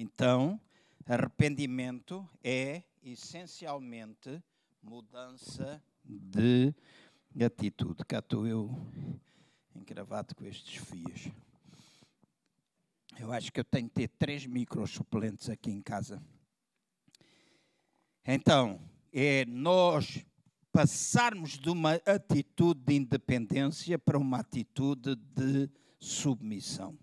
[0.00, 0.60] Então,
[1.04, 4.40] arrependimento é essencialmente
[4.80, 6.72] mudança de
[7.44, 8.04] atitude.
[8.04, 8.70] Cá estou eu
[9.74, 11.32] encravado com estes fios.
[13.18, 16.22] Eu acho que eu tenho que ter três micros suplentes aqui em casa.
[18.24, 18.80] Então,
[19.12, 20.24] é nós
[20.70, 26.96] passarmos de uma atitude de independência para uma atitude de submissão.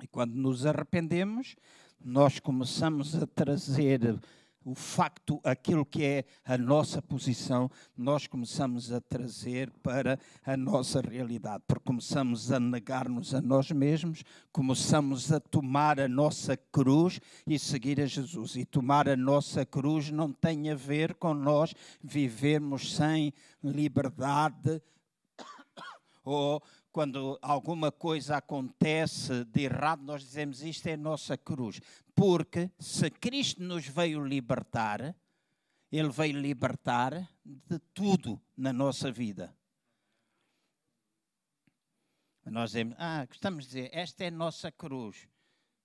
[0.00, 1.56] E quando nos arrependemos,
[2.04, 4.18] nós começamos a trazer
[4.64, 11.00] o facto, aquilo que é a nossa posição, nós começamos a trazer para a nossa
[11.00, 17.58] realidade, porque começamos a negar-nos a nós mesmos, começamos a tomar a nossa cruz e
[17.58, 18.56] seguir a Jesus.
[18.56, 23.32] E tomar a nossa cruz não tem a ver com nós vivermos sem
[23.64, 24.82] liberdade
[26.22, 26.62] ou
[26.98, 31.80] quando alguma coisa acontece de errado, nós dizemos isto é nossa cruz.
[32.12, 35.14] Porque se Cristo nos veio libertar,
[35.92, 37.12] Ele veio libertar
[37.44, 39.56] de tudo na nossa vida.
[42.44, 45.28] Nós dizemos, ah, gostamos de dizer, esta é nossa cruz,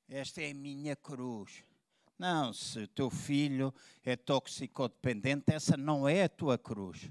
[0.09, 1.63] esta é a minha cruz.
[2.17, 3.71] Não, se o teu filho
[4.03, 7.07] é toxicodependente, essa não é a tua cruz.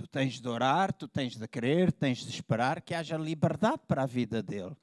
[0.00, 4.04] Tu tens de orar, tu tens de crer, tens de esperar que haja liberdade para
[4.04, 4.74] a vida dele.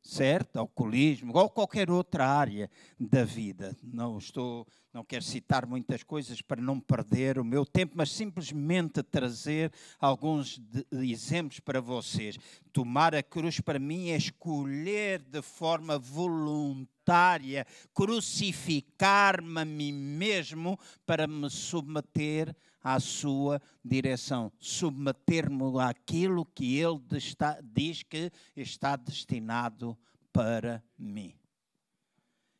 [0.00, 0.56] Certo?
[0.56, 3.76] Alcoolismo ou qualquer outra área da vida.
[3.82, 9.02] Não estou, não quero citar muitas coisas para não perder o meu tempo, mas simplesmente
[9.02, 12.38] trazer alguns de, exemplos para vocês.
[12.72, 21.26] Tomar a cruz para mim é escolher de forma voluntária, crucificar-me a mim mesmo para
[21.26, 29.98] me submeter à sua direção, submeter-me àquilo que Ele está, diz que está destinado
[30.32, 31.34] para mim.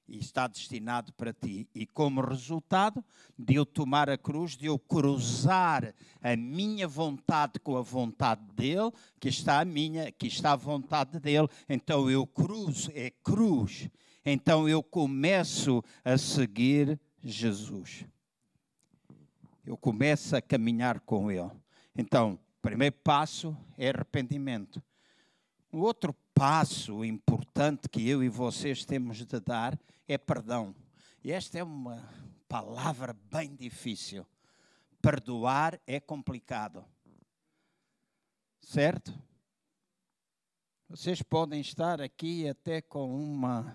[0.08, 1.68] E está destinado para ti.
[1.72, 3.04] E como resultado
[3.38, 8.90] de eu tomar a cruz, de eu cruzar a minha vontade com a vontade dele,
[9.20, 13.88] que está a minha, que está a vontade dele, então eu cruzo, é cruz.
[14.24, 18.04] Então eu começo a seguir Jesus
[19.66, 21.50] eu começo a caminhar com Ele.
[21.96, 24.80] Então, o primeiro passo é arrependimento.
[25.72, 30.74] O outro passo importante que eu e vocês temos de dar é perdão.
[31.24, 32.08] E esta é uma
[32.48, 34.24] palavra bem difícil.
[35.02, 36.84] Perdoar é complicado.
[38.60, 39.12] Certo?
[40.88, 43.74] Vocês podem estar aqui até com uma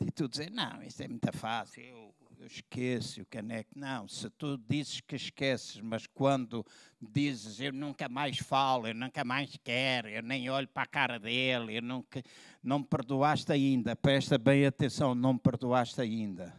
[0.00, 3.70] atitude dizer, não, isso é muito fácil, eu eu esqueço o caneco.
[3.76, 6.64] Não, se tu dizes que esqueces, mas quando
[6.98, 11.18] dizes eu nunca mais falo, eu nunca mais quero, eu nem olho para a cara
[11.18, 12.22] dele, eu nunca,
[12.62, 13.94] não perdoaste ainda.
[13.94, 16.58] Presta bem atenção, não perdoaste ainda.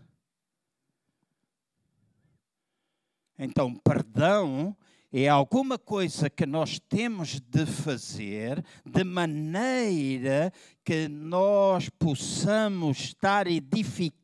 [3.40, 4.78] Então, perdão
[5.12, 10.54] é alguma coisa que nós temos de fazer de maneira
[10.86, 14.21] que nós possamos estar edificados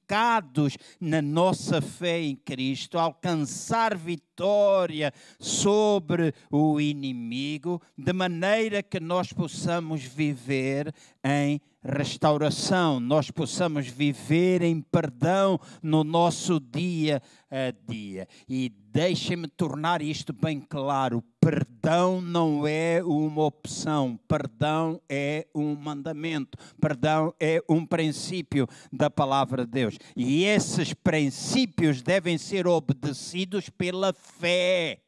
[0.99, 10.03] na nossa fé em Cristo, alcançar vitória sobre o inimigo, de maneira que nós possamos
[10.03, 10.93] viver
[11.23, 18.27] em restauração, nós possamos viver em perdão no nosso dia a dia.
[18.47, 26.57] E deixem-me tornar isto bem claro: perdão não é uma opção, perdão é um mandamento,
[26.79, 29.97] perdão é um princípio da palavra de Deus.
[30.15, 35.06] E esses princípios devem ser obedecidos pela fé.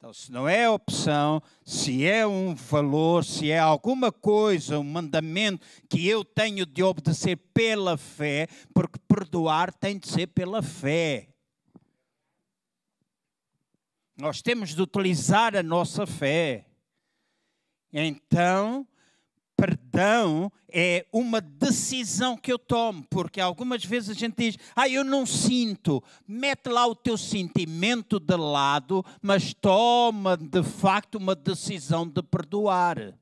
[0.00, 5.62] Então, se não é opção, se é um valor, se é alguma coisa, um mandamento
[5.90, 11.28] que eu tenho de obedecer pela fé, porque perdoar tem de ser pela fé.
[14.16, 16.64] Nós temos de utilizar a nossa fé.
[17.92, 18.88] Então,
[19.60, 25.04] perdão é uma decisão que eu tomo, porque algumas vezes a gente diz, ah, eu
[25.04, 26.02] não sinto.
[26.26, 33.14] Mete lá o teu sentimento de lado, mas toma de facto uma decisão de perdoar.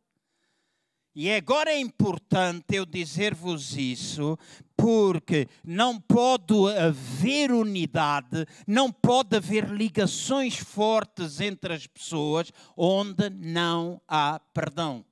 [1.13, 4.39] E agora é importante eu dizer-vos isso,
[4.77, 14.01] porque não pode haver unidade, não pode haver ligações fortes entre as pessoas onde não
[14.07, 15.05] há perdão.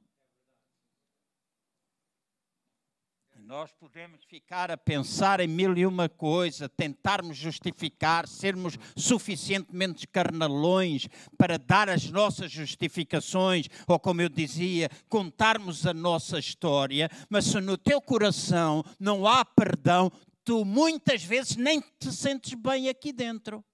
[3.46, 11.06] Nós podemos ficar a pensar em mil e uma coisa, tentarmos justificar, sermos suficientemente carnalões
[11.38, 17.60] para dar as nossas justificações, ou como eu dizia, contarmos a nossa história, mas se
[17.60, 20.10] no teu coração não há perdão,
[20.44, 23.64] tu muitas vezes nem te sentes bem aqui dentro.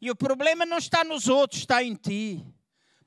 [0.00, 2.42] E o problema não está nos outros, está em ti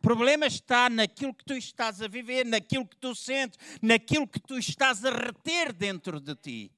[0.03, 4.57] problema está naquilo que tu estás a viver, naquilo que tu sentes, naquilo que tu
[4.57, 6.71] estás a reter dentro de ti.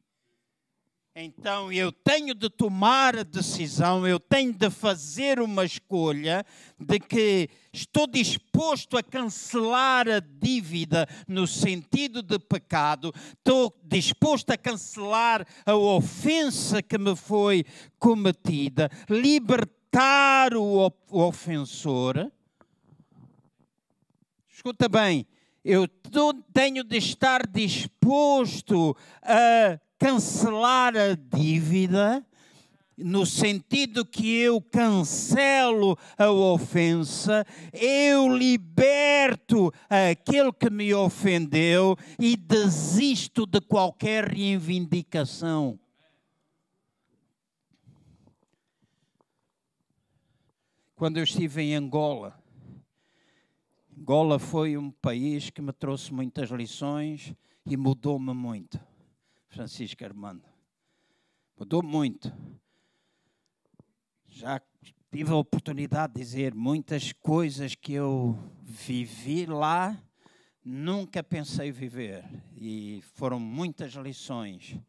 [1.16, 6.46] Então eu tenho de tomar a decisão, eu tenho de fazer uma escolha
[6.80, 14.58] de que estou disposto a cancelar a dívida no sentido de pecado, estou disposto a
[14.58, 17.66] cancelar a ofensa que me foi
[17.98, 22.30] cometida, libertar o ofensor
[24.66, 25.28] escuta bem,
[25.64, 25.88] eu
[26.52, 32.26] tenho de estar disposto a cancelar a dívida,
[32.98, 43.46] no sentido que eu cancelo a ofensa, eu liberto aquele que me ofendeu e desisto
[43.46, 45.80] de qualquer reivindicação.
[50.96, 52.44] Quando eu estive em Angola,
[54.08, 57.34] Angola foi um país que me trouxe muitas lições
[57.66, 58.80] e mudou-me muito.
[59.48, 60.44] Francisco Armando.
[61.58, 62.32] Mudou muito.
[64.28, 64.62] Já
[65.12, 70.00] tive a oportunidade de dizer muitas coisas que eu vivi lá,
[70.64, 72.24] nunca pensei viver.
[72.56, 74.80] E foram muitas lições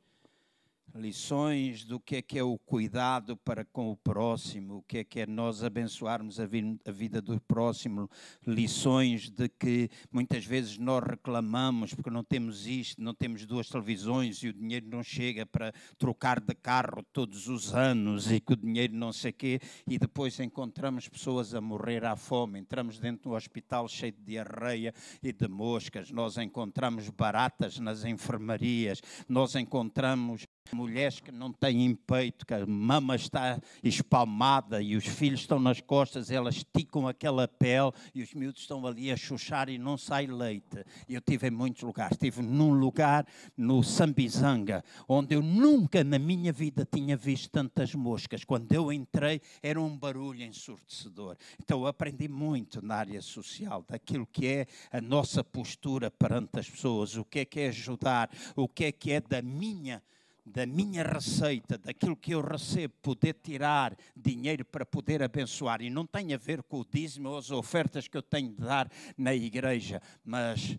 [0.97, 5.05] lições do que é que é o cuidado para com o próximo, o que é
[5.05, 8.11] que é nós abençoarmos a, vida do próximo,
[8.47, 14.43] lições de que muitas vezes nós reclamamos porque não temos isto, não temos duas televisões
[14.43, 18.57] e o dinheiro não chega para trocar de carro todos os anos e que o
[18.57, 23.37] dinheiro não sei quê, e depois encontramos pessoas a morrer à fome, entramos dentro do
[23.37, 31.21] hospital cheio de diarreia e de moscas, nós encontramos baratas nas enfermarias, nós encontramos Mulheres
[31.21, 36.31] que não têm peito, que a mama está espalmada e os filhos estão nas costas,
[36.31, 40.85] elas esticam aquela pele e os miúdos estão ali a chuchar e não sai leite.
[41.09, 42.13] Eu tive em muitos lugares.
[42.13, 48.45] Estive num lugar no Sambizanga, onde eu nunca na minha vida tinha visto tantas moscas.
[48.45, 51.37] Quando eu entrei, era um barulho ensurdecedor.
[51.63, 56.69] Então eu aprendi muito na área social, daquilo que é a nossa postura perante as
[56.69, 60.03] pessoas, o que é que é ajudar, o que é que é da minha
[60.47, 65.83] da minha receita, daquilo que eu recebo, poder tirar dinheiro para poder abençoar.
[65.83, 68.63] E não tem a ver com o dízimo ou as ofertas que eu tenho de
[68.63, 68.89] dar
[69.19, 70.79] na igreja, mas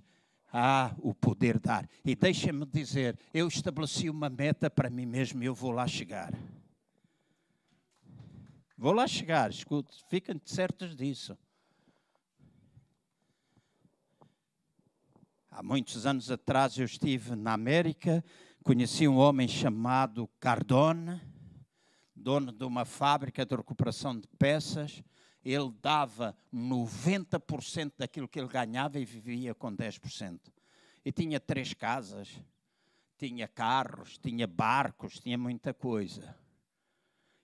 [0.54, 1.88] há o poder dar.
[2.06, 6.34] E deixa-me dizer, eu estabeleci uma meta para mim mesmo e eu vou lá chegar.
[8.78, 11.38] Vou lá chegar, escute, fiquem certos disso.
[15.52, 18.24] Há muitos anos atrás eu estive na América
[18.68, 21.22] Conheci um homem chamado Cardone,
[22.14, 25.02] dono de uma fábrica de recuperação de peças.
[25.42, 30.52] Ele dava 90% daquilo que ele ganhava e vivia com 10%.
[31.06, 32.28] E tinha três casas,
[33.18, 36.36] tinha carros, tinha barcos, tinha muita coisa.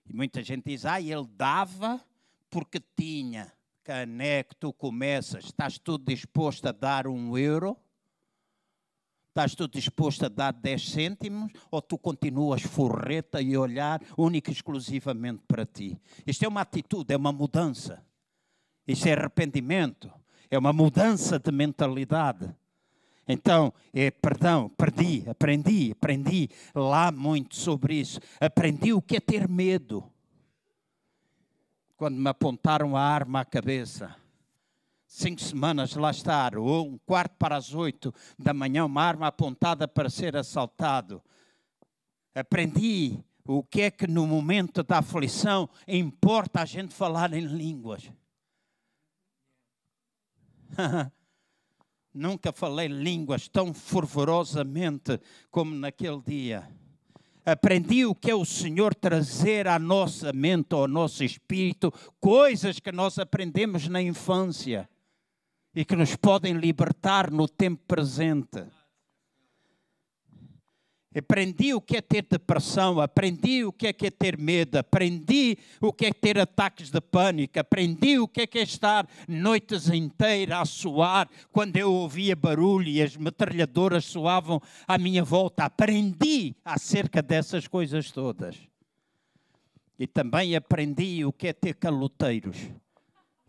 [0.04, 2.04] E muita gente diz: ah, ele dava
[2.50, 3.50] porque tinha.
[3.82, 5.46] caneco tu começas?
[5.46, 7.78] Estás tudo disposto a dar um euro?
[9.34, 14.54] Estás tu disposto a dar 10 cêntimos ou tu continuas forreta e olhar única e
[14.54, 16.00] exclusivamente para ti?
[16.24, 18.00] Isto é uma atitude, é uma mudança.
[18.86, 20.08] Isto é arrependimento,
[20.48, 22.48] é uma mudança de mentalidade.
[23.26, 28.20] Então, é perdão, perdi, aprendi, aprendi lá muito sobre isso.
[28.40, 30.08] Aprendi o que é ter medo.
[31.96, 34.14] Quando me apontaram a arma à cabeça
[35.14, 39.86] cinco semanas lá estar, ou um quarto para as oito da manhã, uma arma apontada
[39.86, 41.22] para ser assaltado.
[42.34, 48.10] Aprendi o que é que no momento da aflição importa a gente falar em línguas.
[52.12, 56.68] Nunca falei línguas tão fervorosamente como naquele dia.
[57.46, 62.90] Aprendi o que é o Senhor trazer à nossa mente, ao nosso espírito, coisas que
[62.90, 64.88] nós aprendemos na infância
[65.74, 68.64] e que nos podem libertar no tempo presente.
[71.16, 75.56] Aprendi o que é ter depressão, aprendi o que é, que é ter medo, aprendi
[75.80, 79.88] o que é ter ataques de pânico, aprendi o que é, que é estar noites
[79.88, 85.66] inteiras a suar quando eu ouvia barulho e as metralhadoras soavam à minha volta.
[85.66, 88.56] Aprendi acerca dessas coisas todas.
[89.96, 92.56] E também aprendi o que é ter caloteiros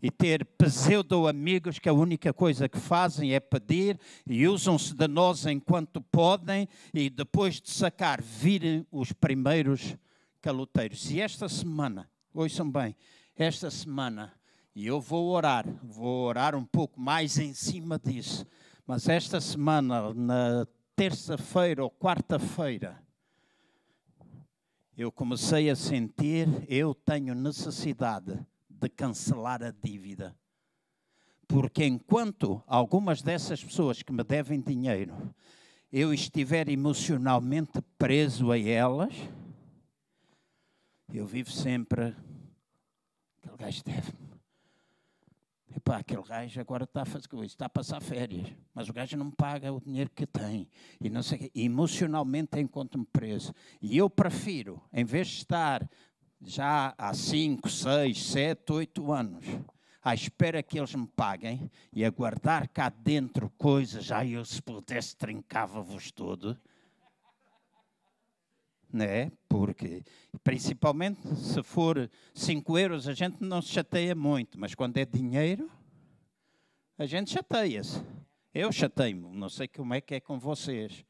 [0.02, 5.46] e ter pseudo-amigos que a única coisa que fazem é pedir e usam-se de nós
[5.46, 9.96] enquanto podem e depois de sacar virem os primeiros
[10.42, 11.10] caloteiros.
[11.10, 12.94] E esta semana, ouçam bem,
[13.34, 14.34] esta semana,
[14.74, 18.46] e eu vou orar, vou orar um pouco mais em cima disso,
[18.86, 23.02] mas esta semana, na terça-feira ou quarta-feira,
[24.96, 28.38] eu comecei a sentir, eu tenho necessidade
[28.78, 30.36] de cancelar a dívida.
[31.48, 35.34] Porque enquanto algumas dessas pessoas que me devem dinheiro,
[35.92, 39.14] eu estiver emocionalmente preso a elas,
[41.12, 42.14] eu vivo sempre.
[43.42, 44.26] Aquele gajo deve-me.
[45.76, 49.30] Epá, aquele gajo agora está a, fazer, está a passar férias, mas o gajo não
[49.30, 50.68] paga o dinheiro que tem.
[50.98, 53.54] E não sei, emocionalmente encontro-me preso.
[53.80, 55.88] E eu prefiro, em vez de estar
[56.40, 59.44] já há 5, 6, 7, 8 anos,
[60.02, 64.62] à espera que eles me paguem e a guardar cá dentro coisas, já eu se
[64.62, 66.56] pudesse trincava-vos tudo.
[68.92, 69.32] Né?
[69.48, 70.04] Porque,
[70.44, 75.70] principalmente se for 5 euros, a gente não se chateia muito, mas quando é dinheiro,
[76.96, 78.00] a gente chateia-se.
[78.54, 81.04] Eu chateio-me, não sei como é que é com vocês.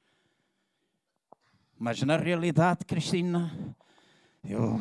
[1.79, 3.77] Mas na realidade, Cristina,
[4.49, 4.79] eu,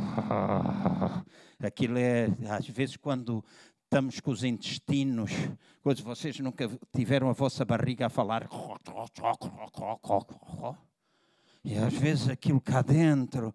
[1.59, 3.43] aquilo é, às vezes, quando
[3.83, 5.31] estamos com os intestinos,
[5.81, 8.47] coisas, vocês nunca tiveram a vossa barriga a falar.
[11.63, 13.53] E às vezes aquilo cá dentro.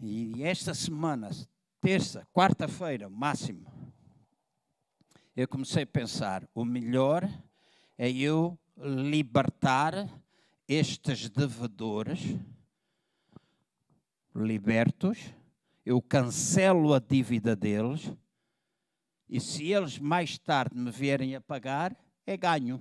[0.00, 1.30] E esta semana,
[1.80, 3.66] terça, quarta-feira, máximo,
[5.34, 7.28] eu comecei a pensar: o melhor
[7.98, 10.08] é eu libertar
[10.68, 12.38] estes devedores
[14.34, 15.18] libertos,
[15.84, 18.12] eu cancelo a dívida deles,
[19.28, 22.80] e se eles mais tarde me vierem a pagar, é ganho,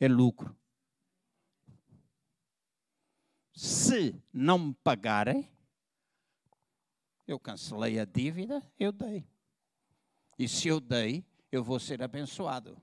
[0.00, 0.56] é lucro.
[3.54, 5.48] Se não me pagarem,
[7.26, 9.26] eu cancelei a dívida, eu dei.
[10.38, 12.80] E se eu dei, eu vou ser abençoado.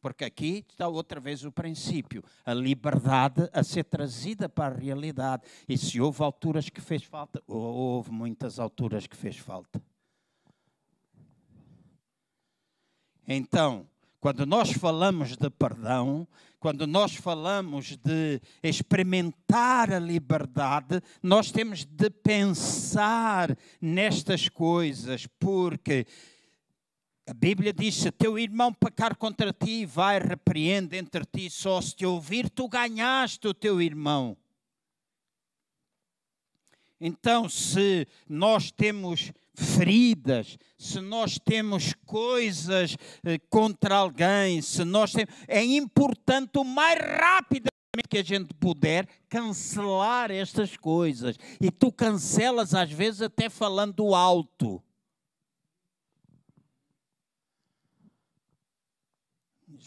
[0.00, 5.42] Porque aqui está outra vez o princípio, a liberdade a ser trazida para a realidade.
[5.68, 9.82] E se houve alturas que fez falta, houve muitas alturas que fez falta.
[13.28, 13.86] Então,
[14.20, 16.26] quando nós falamos de perdão,
[16.58, 26.06] quando nós falamos de experimentar a liberdade, nós temos de pensar nestas coisas, porque
[27.30, 31.94] a Bíblia diz: se teu irmão pecar contra ti, vai, repreende entre ti, só se
[31.94, 34.36] te ouvir, tu ganhaste o teu irmão.
[37.00, 45.32] Então, se nós temos feridas, se nós temos coisas eh, contra alguém, se nós temos,
[45.46, 47.70] é importante o mais rapidamente
[48.08, 51.36] que a gente puder cancelar estas coisas.
[51.60, 54.82] E tu cancelas às vezes até falando alto.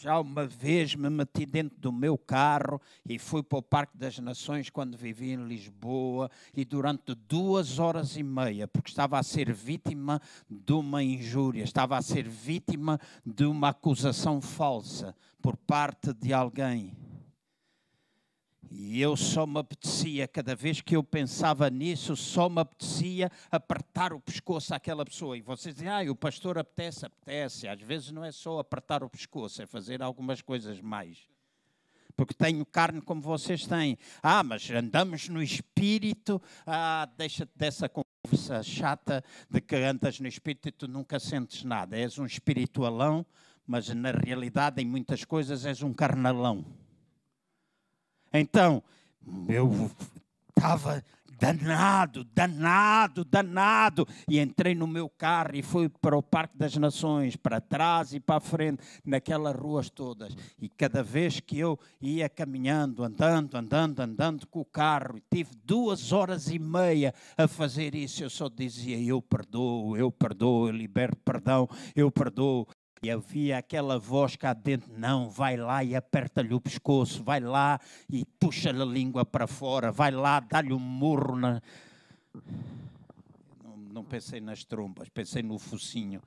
[0.04, 2.78] Já uma vez me meti dentro do meu carro
[3.08, 8.14] e fui para o Parque das Nações quando vivi em Lisboa e durante duas horas
[8.14, 13.46] e meia, porque estava a ser vítima de uma injúria, estava a ser vítima de
[13.46, 17.03] uma acusação falsa por parte de alguém.
[18.76, 24.12] E eu só me apetecia, cada vez que eu pensava nisso, só me apetecia apertar
[24.12, 25.38] o pescoço àquela pessoa.
[25.38, 27.68] E vocês dizem, ah, o pastor apetece, apetece.
[27.68, 31.18] Às vezes não é só apertar o pescoço, é fazer algumas coisas mais.
[32.16, 33.96] Porque tenho carne como vocês têm.
[34.20, 36.42] Ah, mas andamos no espírito.
[36.66, 41.96] Ah, deixa-te dessa conversa chata de que andas no espírito e tu nunca sentes nada.
[41.96, 43.24] És um espiritualão,
[43.64, 46.66] mas na realidade, em muitas coisas, és um carnalão.
[48.36, 48.82] Então,
[49.48, 49.88] eu
[50.48, 51.04] estava
[51.38, 54.08] danado, danado, danado.
[54.28, 58.18] E entrei no meu carro e fui para o Parque das Nações, para trás e
[58.18, 60.36] para frente, naquelas ruas todas.
[60.60, 66.10] E cada vez que eu ia caminhando, andando, andando, andando com o carro, tive duas
[66.10, 71.14] horas e meia a fazer isso, eu só dizia: Eu perdoo, eu perdoo, eu libero
[71.24, 72.66] perdão, eu perdoo.
[73.04, 77.78] E havia aquela voz cá dentro: não, vai lá e aperta-lhe o pescoço, vai lá
[78.10, 81.60] e puxa-lhe a língua para fora, vai lá, dá-lhe um murro na.
[83.62, 86.22] Não, não pensei nas trompas, pensei no focinho.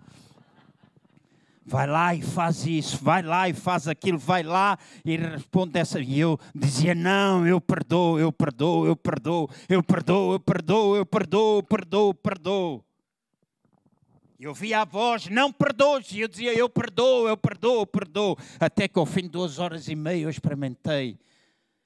[1.65, 5.99] Vai lá e faz isso, vai lá e faz aquilo, vai lá e responde essa.
[5.99, 11.05] E eu dizia: Não, eu perdoo, eu perdoo, eu perdoo, eu perdoo, eu perdoo, eu
[11.07, 12.86] perdoo, eu perdoo, perdoo.
[14.39, 16.11] Eu via a voz, não perdoes.
[16.11, 18.38] E eu dizia, eu perdoo, eu perdoo, eu perdoo.
[18.59, 21.17] Até que ao fim de duas horas e meia eu experimentei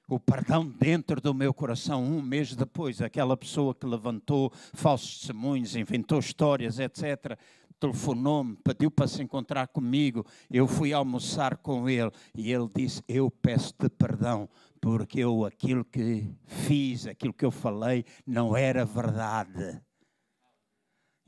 [0.06, 2.04] o perdão dentro do meu coração.
[2.04, 7.38] Um mês depois, aquela pessoa que levantou falsos testemunhos, inventou histórias, etc.,
[7.80, 10.24] telefonou-me, pediu para se encontrar comigo.
[10.50, 14.46] Eu fui almoçar com ele e ele disse: Eu peço-te perdão,
[14.78, 19.80] porque eu aquilo que fiz, aquilo que eu falei, não era verdade.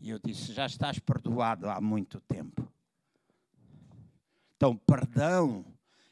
[0.04, 2.70] E eu disse: Já estás perdoado há muito tempo.
[4.54, 5.64] Então, perdão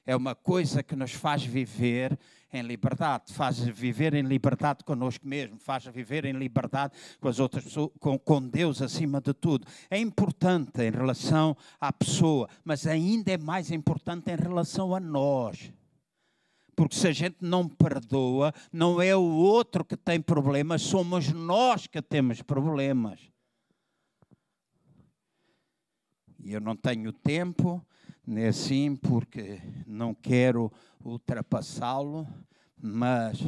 [0.06, 2.18] é uma coisa que nos faz viver
[2.50, 7.64] em liberdade, faz viver em liberdade conosco mesmo, faz viver em liberdade com as outras
[7.64, 9.66] pessoas, com, com Deus acima de tudo.
[9.90, 15.70] É importante em relação à pessoa, mas ainda é mais importante em relação a nós.
[16.74, 21.86] Porque se a gente não perdoa, não é o outro que tem problemas, somos nós
[21.86, 23.31] que temos problemas.
[26.42, 27.80] E eu não tenho tempo,
[28.26, 30.72] nem assim, porque não quero
[31.04, 32.26] ultrapassá-lo,
[32.76, 33.38] mas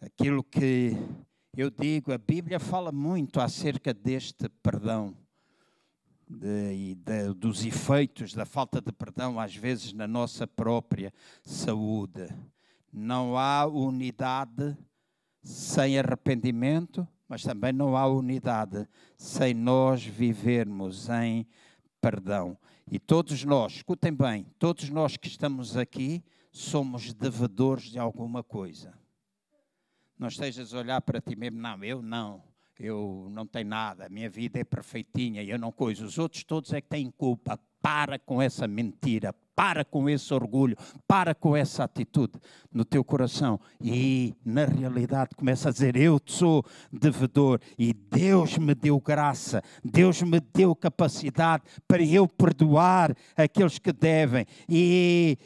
[0.00, 0.96] aquilo que
[1.56, 5.16] eu digo, a Bíblia fala muito acerca deste perdão.
[6.28, 12.28] De, de, dos efeitos da falta de perdão, às vezes, na nossa própria saúde.
[12.92, 14.78] Não há unidade
[15.42, 21.46] sem arrependimento, mas também não há unidade sem nós vivermos em
[22.00, 22.58] perdão.
[22.90, 28.98] E todos nós, escutem bem, todos nós que estamos aqui somos devedores de alguma coisa.
[30.18, 32.42] Não estejas a olhar para ti mesmo, não, eu não,
[32.76, 36.04] eu não tenho nada, a minha vida é perfeitinha, eu não coisa.
[36.04, 37.60] Os outros todos é que têm culpa.
[37.82, 40.74] Para com essa mentira, para com esse orgulho,
[41.06, 42.32] para com essa atitude
[42.72, 43.60] no teu coração.
[43.78, 50.22] E na realidade começa a dizer: Eu sou devedor e Deus me deu graça, Deus
[50.22, 54.46] me deu capacidade para eu perdoar aqueles que devem.
[54.66, 55.36] E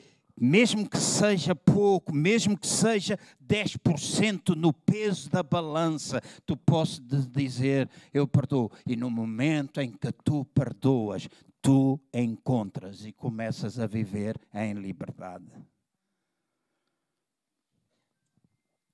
[0.40, 7.88] mesmo que seja pouco, mesmo que seja 10% no peso da balança, tu podes dizer:
[8.12, 8.70] Eu perdoo.
[8.86, 11.28] E no momento em que tu perdoas,
[11.64, 15.50] tu encontras e começas a viver em liberdade.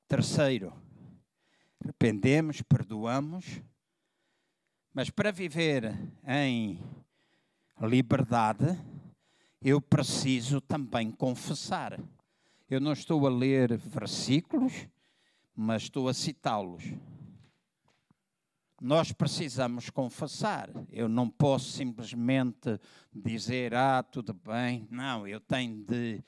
[0.06, 0.72] Terceiro,
[1.82, 3.60] arrependemos, perdoamos,
[4.94, 6.80] mas para viver em
[7.80, 8.78] liberdade,
[9.60, 11.98] eu preciso também confessar.
[12.68, 14.86] Eu não estou a ler versículos,
[15.56, 16.84] mas estou a citá-los
[18.80, 20.70] nós precisamos confessar.
[20.90, 22.80] Eu não posso simplesmente
[23.14, 24.88] dizer, ah, tudo bem.
[24.90, 26.24] Não, eu tenho de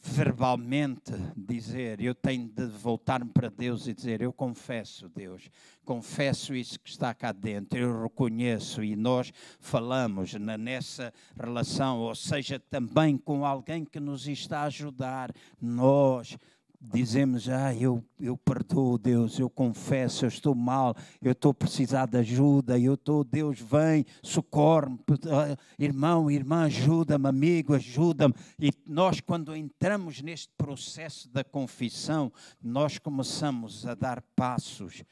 [0.00, 5.50] verbalmente dizer, eu tenho de voltar-me para Deus e dizer: Eu confesso, Deus,
[5.84, 12.58] confesso isso que está cá dentro, eu reconheço e nós falamos nessa relação, ou seja,
[12.58, 16.36] também com alguém que nos está a ajudar, nós
[16.80, 22.06] dizemos, ah, eu, eu perdoo, Deus, eu confesso, eu estou mal, eu estou a precisar
[22.06, 28.34] de ajuda, eu estou, Deus, vem, socorre-me, ah, irmão, irmã, ajuda-me, amigo, ajuda-me.
[28.60, 35.02] E nós, quando entramos neste processo da confissão, nós começamos a dar passos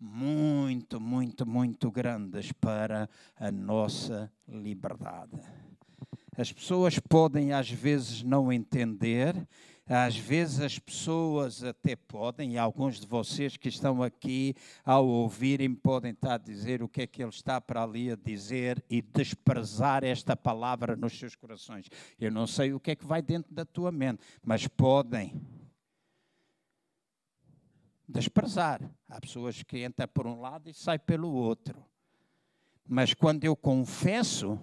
[0.00, 5.30] muito, muito, muito grandes para a nossa liberdade.
[6.36, 9.46] As pessoas podem às vezes não entender,
[9.86, 14.54] às vezes as pessoas até podem, e alguns de vocês que estão aqui,
[14.84, 18.16] ao ouvirem, podem estar a dizer o que é que ele está para ali a
[18.16, 21.88] dizer e desprezar esta palavra nos seus corações.
[22.18, 25.40] Eu não sei o que é que vai dentro da tua mente, mas podem
[28.08, 28.80] desprezar.
[29.08, 31.84] Há pessoas que entram por um lado e saem pelo outro.
[32.86, 34.58] Mas quando eu confesso,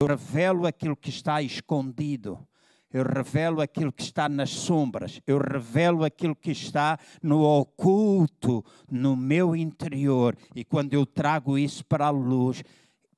[0.00, 2.46] eu revelo aquilo que está escondido.
[2.94, 5.20] Eu revelo aquilo que está nas sombras.
[5.26, 10.36] Eu revelo aquilo que está no oculto, no meu interior.
[10.54, 12.62] E quando eu trago isso para a luz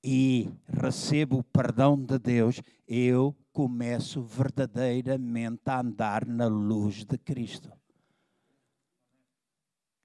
[0.03, 7.70] e recebo o perdão de Deus, eu começo verdadeiramente a andar na luz de Cristo.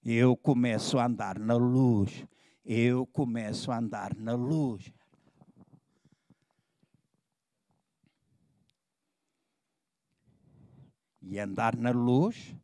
[0.04, 2.26] Eu começo a andar na luz.
[2.66, 4.92] Eu começo a andar na luz.
[11.22, 12.56] E andar na luz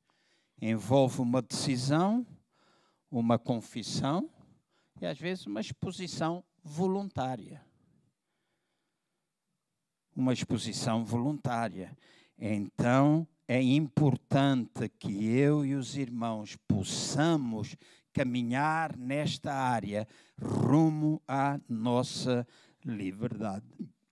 [0.62, 2.26] envolve uma decisão,
[3.12, 4.30] uma confissão
[5.00, 7.64] e às vezes uma exposição voluntária.
[10.16, 11.96] Uma exposição voluntária.
[12.38, 17.76] Então, é importante que eu e os irmãos possamos
[18.12, 20.08] caminhar nesta área
[20.42, 22.48] rumo à nossa
[22.84, 23.66] liberdade.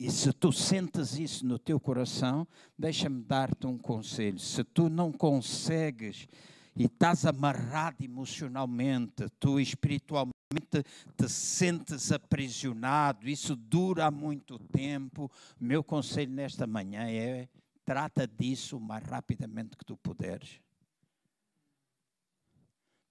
[0.05, 2.47] E se tu sentes isso no teu coração,
[2.77, 4.37] deixa-me dar-te um conselho.
[4.37, 6.27] Se tu não consegues
[6.75, 10.83] e estás amarrado emocionalmente, tu espiritualmente
[11.17, 17.49] te sentes aprisionado, isso dura muito tempo, meu conselho nesta manhã é
[17.83, 20.59] Trata disso o mais rapidamente que tu puderes.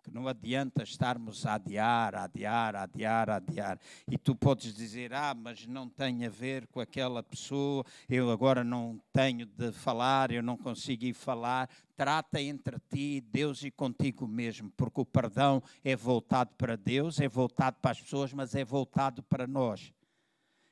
[0.05, 3.81] Que não adianta estarmos a adiar, a adiar, a adiar, a adiar.
[4.07, 8.63] E tu podes dizer, ah, mas não tem a ver com aquela pessoa, eu agora
[8.63, 11.71] não tenho de falar, eu não consigo ir falar.
[11.97, 17.27] Trata entre ti, Deus e contigo mesmo, porque o perdão é voltado para Deus, é
[17.27, 19.91] voltado para as pessoas, mas é voltado para nós.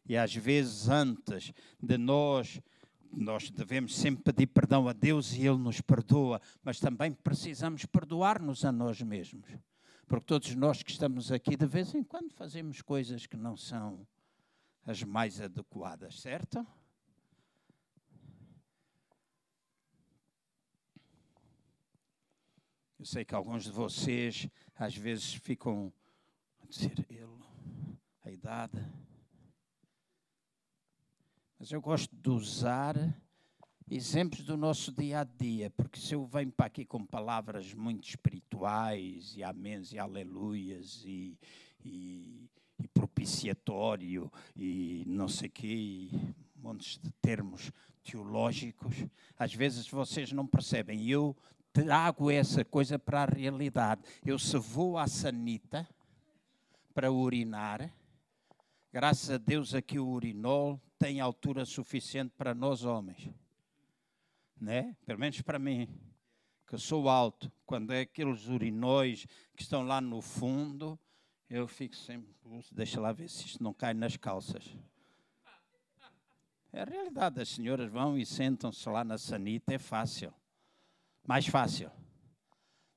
[0.07, 2.61] E às vezes, antes de nós
[3.13, 8.65] nós devemos sempre pedir perdão a Deus e Ele nos perdoa, mas também precisamos perdoar-nos
[8.65, 9.49] a nós mesmos.
[10.07, 14.07] Porque todos nós que estamos aqui, de vez em quando, fazemos coisas que não são
[14.85, 16.67] as mais adequadas, certo?
[22.99, 25.93] Eu sei que alguns de vocês às vezes ficam
[26.61, 27.43] a dizer ele,
[28.25, 28.79] a idade
[31.63, 32.97] mas eu gosto de usar
[33.89, 38.03] exemplos do nosso dia a dia, porque se eu venho para aqui com palavras muito
[38.09, 41.39] espirituais, e améns e aleluias, e,
[41.85, 42.51] e,
[42.81, 46.09] e propiciatório, e não sei o quê,
[46.57, 47.71] montes de termos
[48.03, 48.97] teológicos,
[49.39, 51.09] às vezes vocês não percebem.
[51.09, 51.37] Eu
[51.73, 54.03] trago essa coisa para a realidade.
[54.27, 55.89] Eu se vou à sanita
[56.93, 57.89] para urinar,
[58.93, 63.29] graças a Deus aqui o urinol tem altura suficiente para nós homens.
[64.61, 64.97] Né?
[65.05, 65.89] Pelo menos para mim,
[66.65, 67.51] que sou alto.
[67.67, 69.27] Quando é aqueles urinóis
[69.57, 70.97] que estão lá no fundo,
[71.51, 72.33] eu fico sempre,
[72.71, 74.65] deixa lá ver se isto não cai nas calças.
[76.73, 80.33] É a realidade, as senhoras vão e sentam-se lá na sanita, é fácil.
[81.27, 81.91] Mais fácil.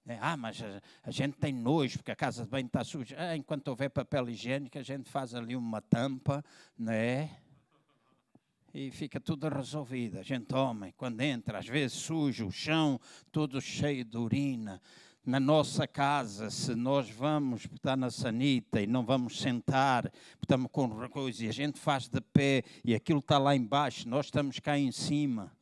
[0.05, 3.15] É, ah, mas a, a, gente tem nojo porque a casa de banho está suja.
[3.17, 6.45] Ah, enquanto houver papel higiênico, a gente faz ali uma tampa,
[6.77, 7.41] não é?
[8.75, 10.19] E fica tudo resolvido.
[10.19, 12.99] A gente toma, quando entra, às vezes sujo o chão,
[13.31, 14.81] todo cheio de urina.
[15.25, 20.11] Na nossa casa, se nós vamos estar na sanita e não vamos sentar,
[20.41, 24.25] estamos com coisa e a gente faz de pé e aquilo está lá embaixo, nós
[24.25, 25.55] estamos cá em cima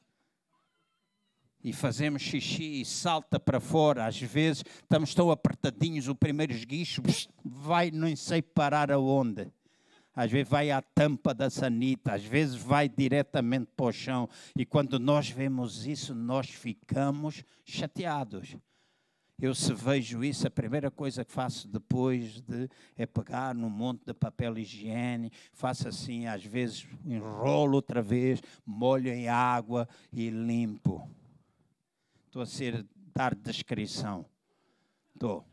[1.64, 4.08] e fazemos xixi e salta para fora.
[4.08, 7.04] Às vezes estamos tão apertadinhos, o primeiro esguicho
[7.46, 9.52] vai não sei parar aonde
[10.16, 14.30] às vezes vai à tampa da sanita, às vezes vai diretamente para o chão.
[14.56, 18.56] E quando nós vemos isso, nós ficamos chateados.
[19.42, 24.06] Eu, se vejo isso, a primeira coisa que faço depois de é pegar num monte
[24.06, 31.10] de papel higiênico, faço assim, às vezes enrolo outra vez, molho em água e limpo.
[32.28, 34.26] Estou a ser dar descrição.
[35.14, 35.46] Estou.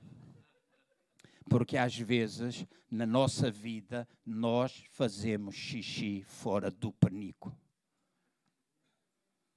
[1.51, 7.53] Porque às vezes, na nossa vida, nós fazemos xixi fora do penico.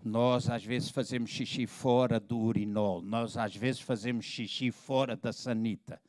[0.03, 5.31] Nós às vezes fazemos xixi fora do urinol, nós às vezes fazemos xixi fora da
[5.31, 6.01] sanita.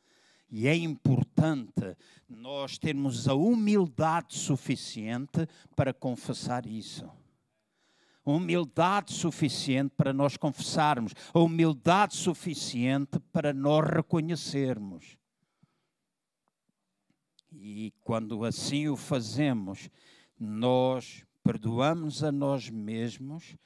[0.50, 1.94] E é importante
[2.26, 7.06] nós termos a humildade suficiente para confessar isso.
[8.24, 15.18] Humildade suficiente para nós confessarmos, a humildade suficiente para nós reconhecermos.
[17.54, 19.88] E quando assim o fazemos,
[20.38, 23.56] nós perdoamos a nós mesmos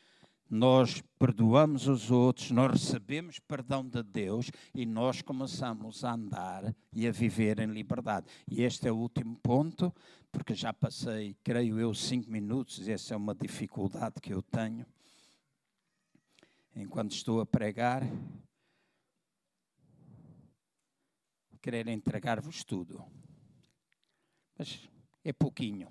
[0.51, 7.07] nós perdoamos os outros, nós recebemos perdão de Deus e nós começamos a andar e
[7.07, 8.27] a viver em liberdade.
[8.51, 9.95] E este é o último ponto,
[10.33, 14.87] porque já passei, creio eu, cinco minutos, e essa é uma dificuldade que eu tenho.
[16.75, 18.03] Enquanto estou a pregar,
[21.61, 23.05] querer entregar-vos tudo.
[24.59, 24.89] Mas
[25.25, 25.89] é pouquinho.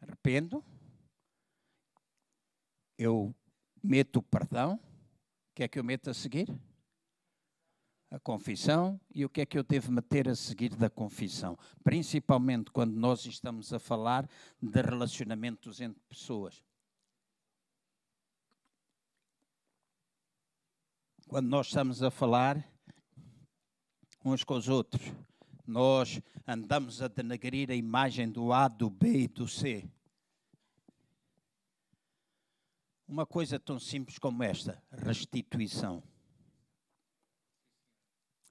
[0.00, 0.64] Arrependo
[2.98, 3.32] eu
[3.82, 6.48] meto o perdão, o que é que eu meto a seguir?
[8.10, 11.56] A confissão e o que é que eu devo meter a seguir da confissão?
[11.84, 14.28] Principalmente quando nós estamos a falar
[14.60, 16.64] de relacionamentos entre pessoas.
[21.28, 22.66] Quando nós estamos a falar
[24.24, 25.02] uns com os outros,
[25.68, 29.88] nós andamos a denegrir a imagem do A, do B e do C.
[33.08, 36.02] uma coisa tão simples como esta: restituição.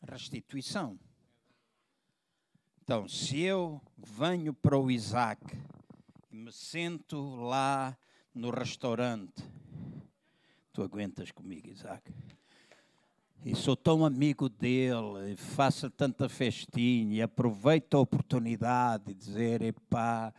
[0.02, 1.00] Restituição.
[2.82, 5.44] Então, se eu venho para o Isaac
[6.32, 7.98] e me sento lá
[8.34, 9.44] no restaurante,
[10.72, 12.12] tu aguentas comigo, Isaac?
[13.46, 20.34] E sou tão amigo dele, faço tanta festinha e aproveito a oportunidade de dizer: epá,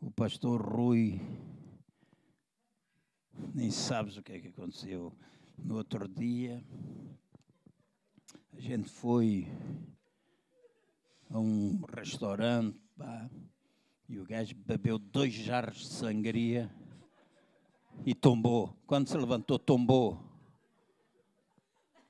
[0.00, 1.20] o pastor Rui
[3.54, 5.12] nem sabes o que é que aconteceu.
[5.58, 6.62] No outro dia,
[8.52, 9.48] a gente foi
[11.30, 13.28] a um restaurante pá,
[14.08, 16.70] e o gajo bebeu dois jarros de sangria
[18.04, 18.76] e tombou.
[18.86, 20.25] Quando se levantou, tombou.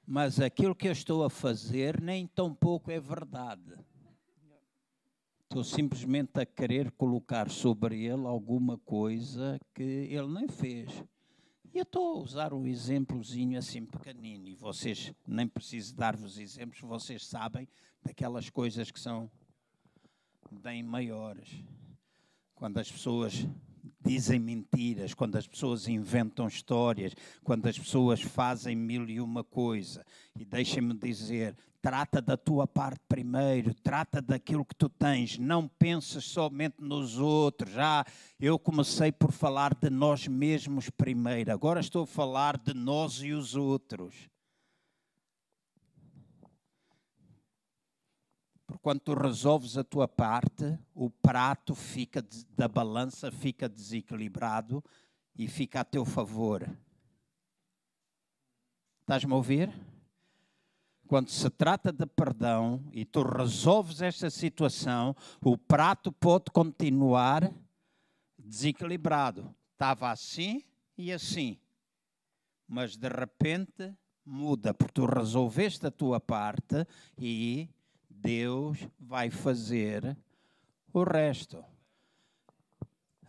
[0.07, 3.75] Mas aquilo que eu estou a fazer nem tão pouco é verdade.
[5.43, 11.05] Estou simplesmente a querer colocar sobre ele alguma coisa que ele nem fez.
[11.75, 16.81] E eu estou a usar um exemplozinho assim pequenino, e vocês, nem preciso dar-vos exemplos,
[16.81, 17.69] vocês sabem
[18.03, 19.31] daquelas coisas que são
[20.51, 21.63] bem maiores.
[22.55, 23.47] Quando as pessoas
[24.01, 30.05] dizem mentiras, quando as pessoas inventam histórias, quando as pessoas fazem mil e uma coisa.
[30.39, 36.25] E deixem-me dizer, trata da tua parte primeiro, trata daquilo que tu tens, não penses
[36.25, 37.73] somente nos outros.
[37.73, 38.05] Já
[38.41, 43.33] eu comecei por falar de nós mesmos primeiro, agora estou a falar de nós e
[43.33, 44.29] os outros.
[48.87, 52.25] Quando tu resolves a tua parte, o prato fica
[52.57, 54.81] da balança fica desequilibrado
[55.35, 56.63] e fica a teu favor.
[59.01, 59.75] Estás-me a ouvir?
[61.09, 67.53] quando se trata de perdão e tu resolves esta situação, o prato pode continuar
[68.39, 69.53] desequilibrado.
[69.73, 70.63] Estava assim
[70.97, 71.59] e assim.
[72.69, 73.93] Mas de repente
[74.25, 76.87] muda, porque tu resolveste a tua parte
[77.19, 77.69] e
[78.27, 80.17] Deus vai fazer
[80.93, 81.65] o resto.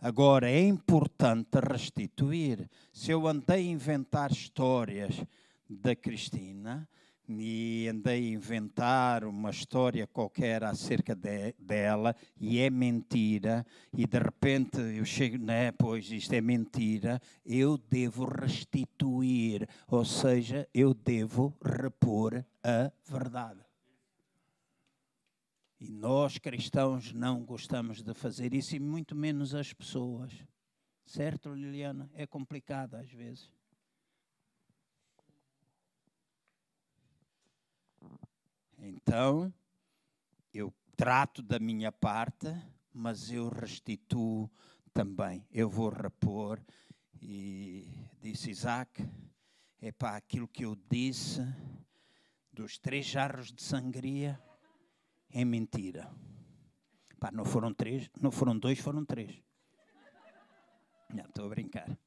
[0.00, 2.68] Agora é importante restituir.
[2.92, 5.24] Se eu andei a inventar histórias
[5.70, 6.88] da Cristina,
[7.28, 14.18] e andei a inventar uma história qualquer acerca de, dela e é mentira, e de
[14.18, 21.54] repente eu chego, né, pois isto é mentira, eu devo restituir, ou seja, eu devo
[21.62, 23.67] repor a verdade.
[25.80, 30.32] E nós cristãos não gostamos de fazer isso, e muito menos as pessoas.
[31.06, 32.10] Certo, Liliana?
[32.14, 33.52] É complicado às vezes.
[38.80, 39.52] Então,
[40.52, 42.48] eu trato da minha parte,
[42.92, 44.50] mas eu restituo
[44.92, 45.46] também.
[45.50, 46.60] Eu vou repor.
[47.22, 47.88] E
[48.20, 49.08] disse Isaac:
[49.80, 51.40] é para aquilo que eu disse
[52.52, 54.40] dos três jarros de sangria
[55.30, 56.10] é mentira.
[57.18, 59.42] Pá, não foram três, não foram dois, foram três.
[61.14, 61.98] Estou a brincar.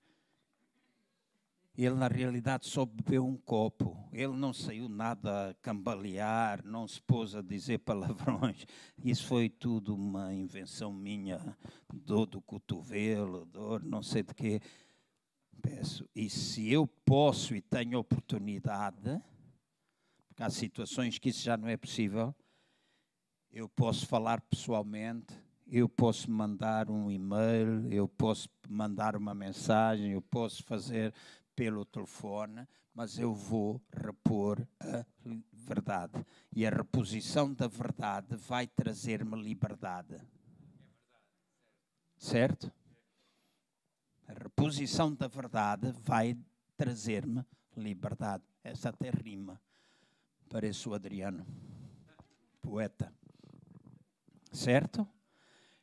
[1.78, 3.98] Ele, na realidade, só bebeu um copo.
[4.12, 8.66] Ele não saiu nada a cambalear, não se pôs a dizer palavrões.
[9.04, 11.58] Isso foi tudo uma invenção minha,
[11.94, 14.62] dor do cotovelo, dor não sei de quê.
[15.62, 16.10] Peço.
[16.16, 19.22] E se eu posso e tenho oportunidade,
[20.28, 22.36] porque há situações que isso já não é possível,
[23.52, 25.34] eu posso falar pessoalmente,
[25.68, 31.14] eu posso mandar um e-mail, eu posso mandar uma mensagem, eu posso fazer
[31.56, 35.06] pelo telefone, mas eu vou repor a
[35.52, 36.26] verdade.
[36.54, 40.18] E a reposição da verdade vai trazer-me liberdade.
[42.18, 42.72] Certo?
[44.28, 46.38] A reposição da verdade vai
[46.78, 47.45] trazer-me
[47.76, 48.43] liberdade.
[48.64, 49.60] Essa até rima.
[50.49, 51.45] Pareço o Adriano,
[52.62, 53.14] poeta.
[54.52, 55.08] Certo?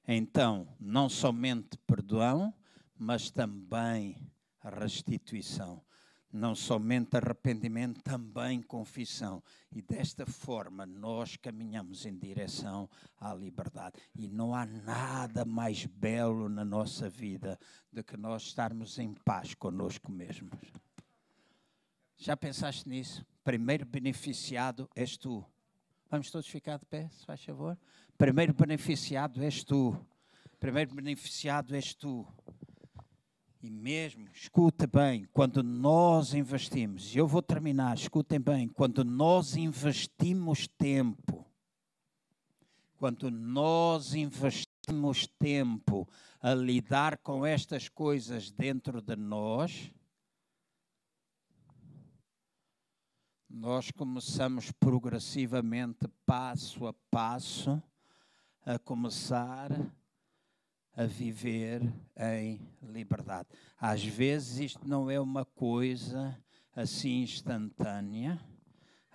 [0.07, 2.53] Então, não somente perdão,
[2.97, 4.17] mas também
[4.63, 5.83] restituição.
[6.31, 9.43] Não somente arrependimento, também confissão.
[9.73, 12.89] E desta forma nós caminhamos em direção
[13.19, 13.97] à liberdade.
[14.15, 17.59] E não há nada mais belo na nossa vida
[17.91, 20.59] do que nós estarmos em paz conosco mesmos.
[22.17, 23.25] Já pensaste nisso?
[23.43, 25.45] Primeiro beneficiado és tu.
[26.11, 27.77] Vamos todos ficar de pé, se faz favor.
[28.17, 29.95] Primeiro beneficiado és tu.
[30.59, 32.27] Primeiro beneficiado és tu.
[33.63, 39.55] E mesmo, escuta bem, quando nós investimos, e eu vou terminar, escutem bem, quando nós
[39.55, 41.45] investimos tempo,
[42.97, 46.09] quando nós investimos tempo
[46.41, 49.93] a lidar com estas coisas dentro de nós,
[53.49, 57.83] nós começamos progressivamente, passo a passo,
[58.65, 59.71] a começar
[60.95, 61.81] a viver
[62.17, 63.49] em liberdade.
[63.79, 66.37] Às vezes isto não é uma coisa
[66.75, 68.39] assim instantânea,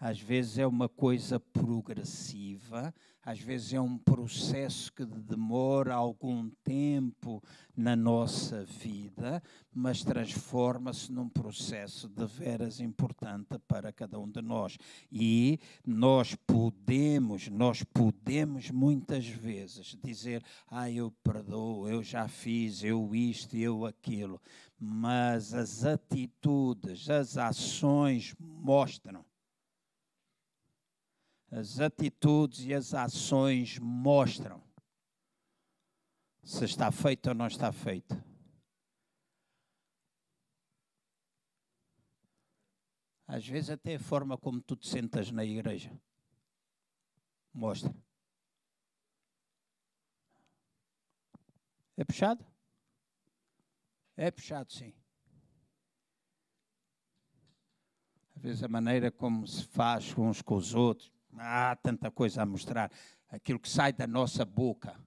[0.03, 7.41] às vezes é uma coisa progressiva, às vezes é um processo que demora algum tempo
[7.73, 9.41] na nossa vida,
[9.73, 14.77] mas transforma-se num processo de veras importante para cada um de nós.
[15.09, 23.15] E nós podemos, nós podemos muitas vezes dizer: "Ah, eu perdoo, eu já fiz, eu
[23.15, 24.41] isto, eu aquilo",
[24.77, 29.23] mas as atitudes, as ações mostram
[31.55, 34.59] as atitudes e as ações mostram
[36.43, 38.15] se está feito ou não está feito.
[43.27, 45.95] Às vezes até a forma como tu te sentas na igreja
[47.53, 47.95] mostra.
[51.95, 52.43] É puxado?
[54.17, 54.91] É puxado, sim.
[58.35, 61.13] Às vezes a maneira como se faz uns com os outros.
[61.37, 62.91] Há tanta coisa a mostrar.
[63.29, 64.99] Aquilo que sai da nossa boca.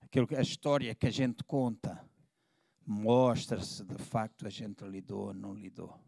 [0.00, 2.04] Aquilo que, a história que a gente conta.
[2.86, 5.98] Mostra se de facto a gente lidou ou não lidou.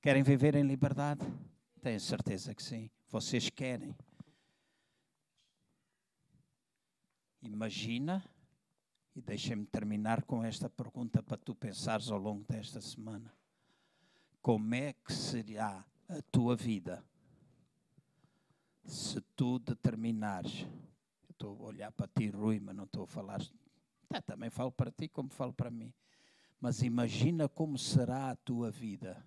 [0.00, 1.26] Querem viver em liberdade?
[1.80, 2.90] Tenho certeza que sim.
[3.08, 3.96] Vocês querem.
[7.42, 8.24] Imagina,
[9.14, 13.32] e deixem-me terminar com esta pergunta para tu pensares ao longo desta semana.
[14.40, 17.04] Como é que será a tua vida
[18.84, 20.66] se tu determinares.
[21.28, 23.40] Estou a olhar para ti, Rui, mas não estou a falar.
[24.26, 25.92] Também falo para ti como falo para mim.
[26.60, 29.24] Mas imagina como será a tua vida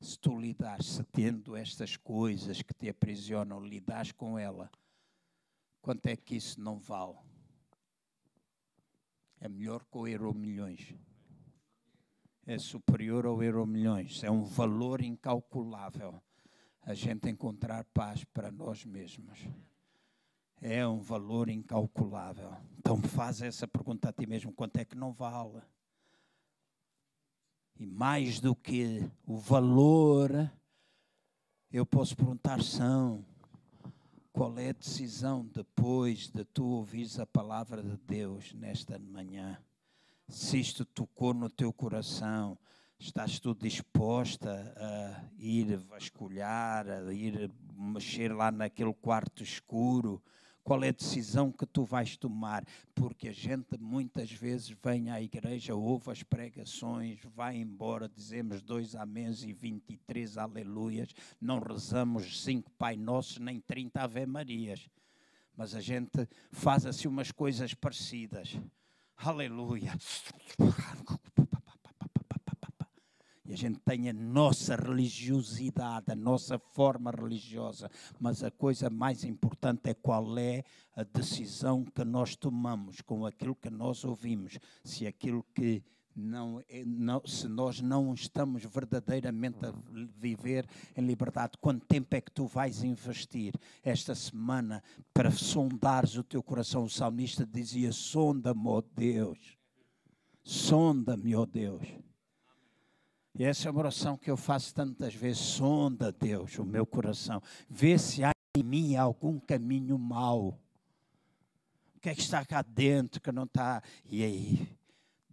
[0.00, 4.70] se tu lidares, se tendo estas coisas que te aprisionam, lidares com ela.
[5.80, 7.16] Quanto é que isso não vale?
[9.40, 10.94] É melhor que o euro milhões
[12.46, 14.22] é superior ao euro milhões.
[14.22, 16.22] É um valor incalculável
[16.82, 19.40] a gente encontrar paz para nós mesmos.
[20.60, 22.56] É um valor incalculável.
[22.78, 25.60] Então faz essa pergunta a ti mesmo: quanto é que não vale?
[27.78, 30.50] E mais do que o valor,
[31.70, 33.22] eu posso perguntar são
[34.32, 39.58] qual é a decisão depois de tu ouvires a palavra de Deus nesta manhã?
[40.28, 42.58] Se isto tocou no teu coração,
[42.98, 50.22] estás tu disposta a ir vasculhar, a ir mexer lá naquele quarto escuro?
[50.64, 52.64] Qual é a decisão que tu vais tomar?
[52.92, 58.96] Porque a gente muitas vezes vem à igreja, ouve as pregações, vai embora, dizemos dois
[58.96, 64.88] améns e 23 aleluias, não rezamos cinco Pai Nossos nem 30 Ave Marias.
[65.56, 68.58] Mas a gente faz assim umas coisas parecidas
[69.16, 69.96] Aleluia.
[73.44, 77.88] E a gente tem a nossa religiosidade, a nossa forma religiosa,
[78.18, 80.64] mas a coisa mais importante é qual é
[80.96, 85.84] a decisão que nós tomamos com aquilo que nós ouvimos, se aquilo que
[86.16, 89.72] não, é, não, se nós não estamos verdadeiramente a
[90.16, 96.24] viver em liberdade, quanto tempo é que tu vais investir esta semana para sondares o
[96.24, 96.84] teu coração?
[96.84, 99.58] O salmista dizia: Sonda-me, ó Deus,
[100.42, 101.86] sonda-me, ó Deus.
[103.38, 105.42] E essa é uma oração que eu faço tantas vezes.
[105.42, 107.42] Sonda, Deus, o meu coração.
[107.68, 110.58] Vê se há em mim algum caminho mau.
[111.94, 113.82] O que é que está cá dentro que não está?
[114.06, 114.75] E aí?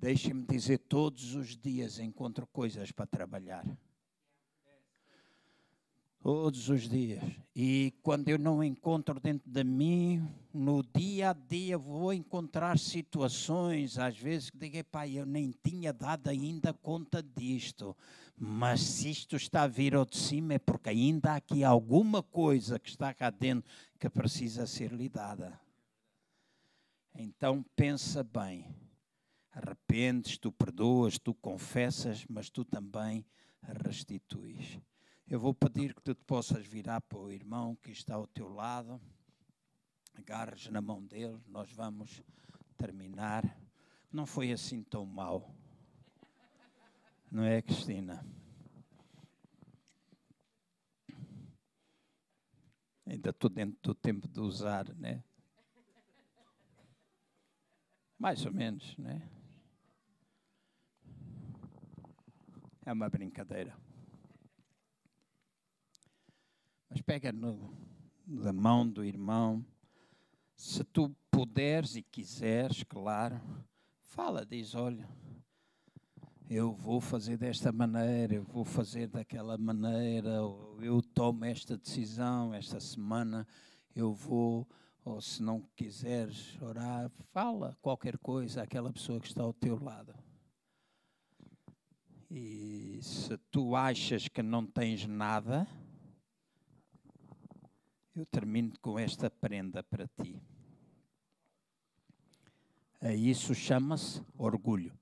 [0.03, 3.65] Deixe-me dizer, todos os dias encontro coisas para trabalhar.
[6.21, 7.23] Todos os dias.
[7.55, 13.97] E quando eu não encontro dentro de mim, no dia a dia vou encontrar situações,
[13.97, 17.95] às vezes, que digo, pai, eu nem tinha dado ainda conta disto.
[18.37, 22.21] Mas se isto está a vir ao de cima, é porque ainda há aqui alguma
[22.21, 25.57] coisa que está cá dentro que precisa ser lidada.
[27.15, 28.82] Então pensa bem.
[29.53, 33.23] Arrependes, tu perdoas, tu confessas, mas tu também
[33.61, 34.79] restituis.
[35.27, 38.49] Eu vou pedir que tu te possas virar para o irmão que está ao teu
[38.49, 38.99] lado,
[40.15, 42.23] agarres na mão dele, nós vamos
[42.75, 43.43] terminar.
[44.11, 45.55] Não foi assim tão mal.
[47.31, 48.25] Não é, Cristina?
[53.05, 55.23] Ainda estou dentro do tempo de usar, né?
[58.17, 59.29] Mais ou menos, né?
[62.85, 63.77] É uma brincadeira.
[66.89, 67.75] Mas pega no,
[68.27, 69.65] na mão do irmão.
[70.55, 73.41] Se tu puderes e quiseres, claro,
[74.01, 75.09] fala, diz: olha,
[76.49, 80.29] eu vou fazer desta maneira, eu vou fazer daquela maneira,
[80.79, 83.47] eu tomo esta decisão esta semana,
[83.95, 84.67] eu vou,
[85.03, 90.13] ou se não quiseres orar, fala qualquer coisa àquela pessoa que está ao teu lado.
[92.35, 95.67] E se tu achas que não tens nada,
[98.15, 100.41] eu termino com esta prenda para ti.
[103.15, 104.97] Isso chama-se orgulho.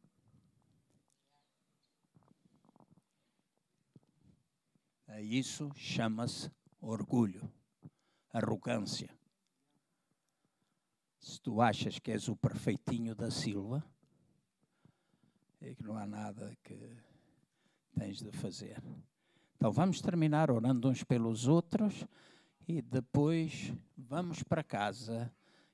[5.07, 6.51] A isso chama-se
[6.81, 7.49] orgulho,
[8.33, 9.09] arrogância.
[11.17, 13.81] Se tu achas que és o perfeitinho da Silva,
[15.61, 17.10] é que não há nada que
[17.97, 18.81] tens de fazer.
[19.55, 22.05] Então vamos terminar orando uns pelos outros
[22.67, 25.31] e depois vamos para casa.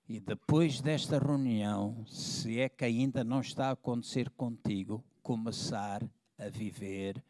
[0.10, 6.02] E depois desta reunião, se é que ainda não está a acontecer contigo, começar
[6.38, 7.22] a viver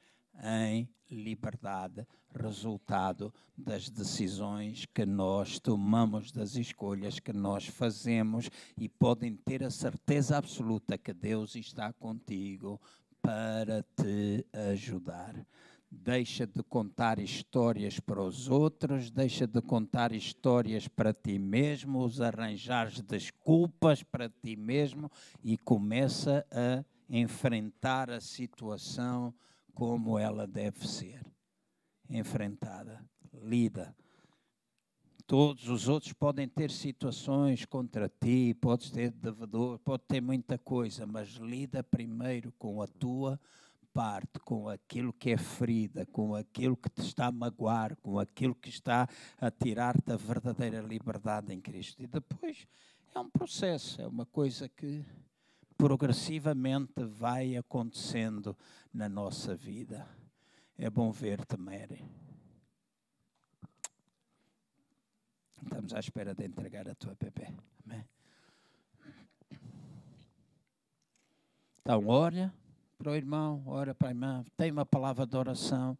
[0.43, 9.35] em liberdade, resultado das decisões que nós tomamos, das escolhas que nós fazemos, e podem
[9.35, 12.79] ter a certeza absoluta que Deus está contigo
[13.21, 15.45] para te ajudar.
[15.89, 22.19] Deixa de contar histórias para os outros, deixa de contar histórias para ti mesmo, os
[22.19, 25.09] arranjares desculpas para ti mesmo
[25.43, 29.33] e começa a enfrentar a situação
[29.73, 31.21] como ela deve ser
[32.09, 33.03] enfrentada,
[33.33, 33.95] lida.
[35.27, 41.05] Todos os outros podem ter situações contra ti, podes ter devedor, pode ter muita coisa,
[41.05, 43.37] mas lida primeiro com a tua
[43.93, 48.55] parte com aquilo que é ferida, com aquilo que te está a magoar, com aquilo
[48.55, 49.09] que está
[49.41, 52.01] a tirar-te a verdadeira liberdade em Cristo.
[52.01, 52.65] E depois
[53.13, 55.03] é um processo, é uma coisa que
[55.77, 58.55] progressivamente vai acontecendo
[58.93, 60.07] na nossa vida.
[60.77, 62.26] É bom ver-te, Mary.
[65.67, 67.53] Estamos à espera de entregar a tua bebê.
[67.85, 68.05] Amém?
[71.81, 72.53] Então, olha
[72.97, 75.97] para o irmão, ora para a irmã, tem uma palavra de oração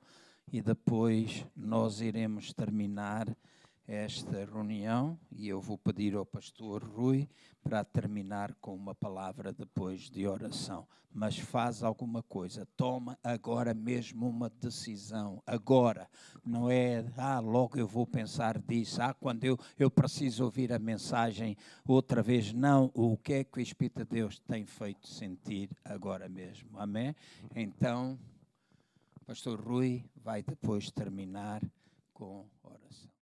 [0.52, 3.28] e depois nós iremos terminar
[3.88, 7.30] esta reunião e eu vou pedir ao pastor Rui
[7.64, 10.86] para terminar com uma palavra depois de oração.
[11.14, 16.08] Mas faz alguma coisa, toma agora mesmo uma decisão, agora.
[16.46, 20.78] Não é, ah, logo eu vou pensar disso, ah, quando eu, eu preciso ouvir a
[20.78, 21.56] mensagem
[21.88, 22.52] outra vez.
[22.52, 26.78] Não, o que é que o Espírito de Deus tem feito sentir agora mesmo.
[26.78, 27.16] Amém?
[27.56, 28.20] Então,
[29.26, 31.64] pastor Rui vai depois terminar
[32.14, 33.10] com oração.